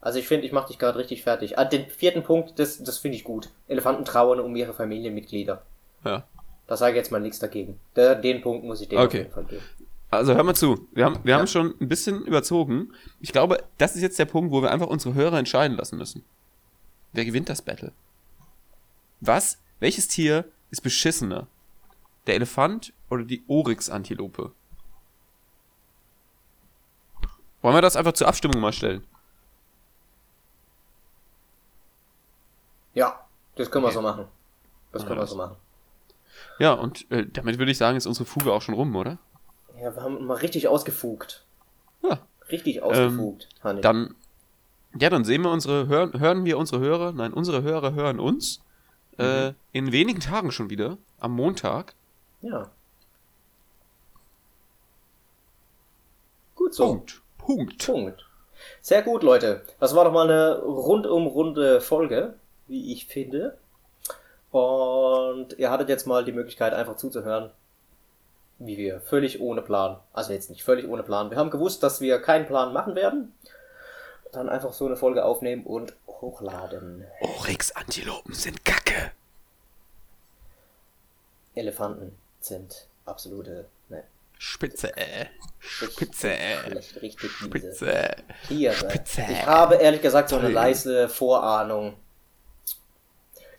Also 0.00 0.20
ich 0.20 0.28
finde, 0.28 0.46
ich 0.46 0.52
mache 0.52 0.68
dich 0.68 0.78
gerade 0.78 0.98
richtig 1.00 1.24
fertig. 1.24 1.58
Ah, 1.58 1.64
den 1.64 1.88
vierten 1.88 2.22
Punkt, 2.22 2.60
das, 2.60 2.80
das 2.80 2.98
finde 2.98 3.16
ich 3.16 3.24
gut. 3.24 3.50
Elefanten 3.66 4.04
trauern 4.04 4.38
um 4.38 4.54
ihre 4.54 4.72
Familienmitglieder. 4.72 5.62
Ja. 6.04 6.22
Da 6.68 6.76
sage 6.76 6.92
ich 6.92 6.96
jetzt 6.98 7.10
mal 7.10 7.20
nichts 7.20 7.40
dagegen. 7.40 7.80
Der, 7.96 8.14
den 8.14 8.40
Punkt 8.40 8.64
muss 8.64 8.80
ich 8.80 8.88
dem 8.88 8.98
auf 8.98 9.06
Okay. 9.06 9.18
jeden 9.18 9.32
Fall 9.32 9.44
geben. 9.44 9.64
Also 10.10 10.34
hör 10.34 10.44
mal 10.44 10.54
zu. 10.54 10.88
Wir 10.92 11.04
haben, 11.04 11.18
wir 11.24 11.32
Ja. 11.32 11.38
haben 11.38 11.46
schon 11.46 11.74
ein 11.80 11.88
bisschen 11.88 12.24
überzogen. 12.24 12.92
Ich 13.20 13.32
glaube, 13.32 13.62
das 13.78 13.96
ist 13.96 14.02
jetzt 14.02 14.18
der 14.18 14.24
Punkt, 14.24 14.52
wo 14.52 14.62
wir 14.62 14.70
einfach 14.70 14.86
unsere 14.86 15.14
Hörer 15.14 15.38
entscheiden 15.38 15.76
lassen 15.76 15.98
müssen. 15.98 16.24
Wer 17.12 17.24
gewinnt 17.24 17.48
das 17.48 17.62
Battle? 17.62 17.92
Was? 19.20 19.58
Welches 19.80 20.08
Tier 20.08 20.44
ist 20.70 20.82
beschissener? 20.82 21.48
Der 22.26 22.34
Elefant 22.36 22.92
oder 23.10 23.24
die 23.24 23.44
Oryx-Antilope? 23.48 24.52
Wollen 27.62 27.74
wir 27.74 27.82
das 27.82 27.96
einfach 27.96 28.12
zur 28.12 28.28
Abstimmung 28.28 28.60
mal 28.60 28.72
stellen? 28.72 29.04
Ja, 32.94 33.26
das 33.56 33.70
können 33.70 33.84
wir 33.84 33.88
Okay. 33.88 33.94
so 33.96 34.02
machen. 34.02 34.26
Das 34.92 35.02
Ja, 35.02 35.08
können 35.08 35.20
wir 35.20 35.26
so 35.26 35.36
machen. 35.36 35.56
Ja, 36.58 36.72
und 36.72 37.10
äh, 37.10 37.26
damit 37.30 37.58
würde 37.58 37.72
ich 37.72 37.78
sagen, 37.78 37.96
ist 37.96 38.06
unsere 38.06 38.24
Fuge 38.24 38.52
auch 38.52 38.62
schon 38.62 38.74
rum, 38.74 38.94
oder? 38.96 39.18
Ja, 39.80 39.94
wir 39.94 40.02
haben 40.02 40.24
mal 40.24 40.38
richtig 40.38 40.68
ausgefugt. 40.68 41.44
Ja. 42.02 42.18
Richtig 42.50 42.82
ausgefugt, 42.82 43.48
Hanni. 43.62 43.80
Dann, 43.80 44.14
ja, 44.98 45.10
dann 45.10 45.24
sehen 45.24 45.42
wir 45.42 45.50
unsere, 45.50 45.88
hören, 45.88 46.18
hören 46.18 46.44
wir 46.44 46.58
unsere 46.58 46.80
Hörer, 46.80 47.12
nein, 47.12 47.32
unsere 47.32 47.62
Hörer 47.62 47.92
hören 47.92 48.20
uns 48.20 48.62
äh, 49.18 49.52
in 49.72 49.92
wenigen 49.92 50.20
Tagen 50.20 50.52
schon 50.52 50.70
wieder, 50.70 50.98
am 51.18 51.32
Montag. 51.32 51.94
Ja. 52.42 52.70
Gut 56.54 56.74
so. 56.74 56.86
Punkt. 56.86 57.22
Punkt. 57.38 57.86
Punkt. 57.86 58.26
Sehr 58.80 59.02
gut, 59.02 59.22
Leute. 59.22 59.62
Das 59.80 59.94
war 59.94 60.04
doch 60.04 60.12
mal 60.12 60.30
eine 60.30 60.62
rundum 60.62 61.26
runde 61.26 61.80
Folge, 61.80 62.34
wie 62.66 62.92
ich 62.92 63.06
finde. 63.06 63.58
Und 64.50 65.58
ihr 65.58 65.70
hattet 65.70 65.88
jetzt 65.88 66.06
mal 66.06 66.24
die 66.24 66.32
Möglichkeit, 66.32 66.72
einfach 66.72 66.96
zuzuhören, 66.96 67.50
wie 68.58 68.76
wir 68.76 69.00
völlig 69.00 69.40
ohne 69.40 69.62
Plan, 69.62 69.98
also 70.12 70.32
jetzt 70.32 70.50
nicht 70.50 70.64
völlig 70.64 70.88
ohne 70.88 71.02
Plan, 71.02 71.30
wir 71.30 71.38
haben 71.38 71.50
gewusst, 71.50 71.82
dass 71.82 72.00
wir 72.00 72.20
keinen 72.20 72.46
Plan 72.46 72.72
machen 72.72 72.94
werden, 72.94 73.34
dann 74.32 74.48
einfach 74.48 74.72
so 74.72 74.86
eine 74.86 74.96
Folge 74.96 75.24
aufnehmen 75.24 75.64
und 75.64 75.94
hochladen. 76.06 77.04
Oryx-Antilopen 77.20 78.34
sind 78.34 78.64
Kacke. 78.64 79.12
Elefanten 81.54 82.16
sind 82.40 82.86
absolute, 83.04 83.66
ne, 83.88 84.04
Spitze, 84.38 84.94
äh. 84.96 85.26
Spitze, 85.58 86.30
äh. 86.30 86.56
richtig. 87.00 87.30
Spitze. 87.30 88.16
Tiere. 88.46 88.74
Spitze. 88.74 89.24
Ich 89.30 89.46
habe 89.46 89.76
ehrlich 89.76 90.02
gesagt 90.02 90.28
so 90.28 90.36
eine 90.36 90.48
leise 90.48 91.08
Vorahnung, 91.08 91.94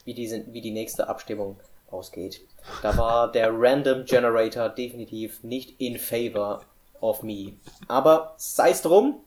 wie 0.05 0.13
die, 0.13 0.27
sind, 0.27 0.53
wie 0.53 0.61
die 0.61 0.71
nächste 0.71 1.07
Abstimmung 1.09 1.59
ausgeht. 1.89 2.41
Da 2.81 2.97
war 2.97 3.31
der 3.31 3.49
Random 3.53 4.05
Generator 4.05 4.69
definitiv 4.69 5.43
nicht 5.43 5.79
in 5.79 5.97
favor 5.97 6.61
of 6.99 7.23
me. 7.23 7.53
Aber 7.87 8.33
sei 8.37 8.71
es 8.71 8.81
drum. 8.81 9.21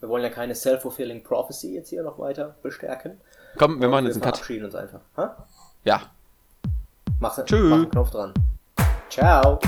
Wir 0.00 0.08
wollen 0.08 0.24
ja 0.24 0.30
keine 0.30 0.54
self-fulfilling 0.54 1.22
prophecy 1.22 1.74
jetzt 1.74 1.90
hier 1.90 2.02
noch 2.02 2.18
weiter 2.18 2.56
bestärken. 2.62 3.20
Komm, 3.56 3.80
wir 3.80 3.88
machen 3.88 4.06
jetzt 4.06 4.14
einen 4.14 4.22
Cut. 4.22 4.36
verabschieden 4.36 4.64
uns 4.64 4.74
einfach. 4.74 5.00
Ha? 5.16 5.46
Ja. 5.84 6.02
Mach's, 7.20 7.40
Tschö. 7.44 7.68
mach 7.68 7.90
Knopf 7.90 8.10
dran. 8.10 8.34
Ciao. 9.08 9.60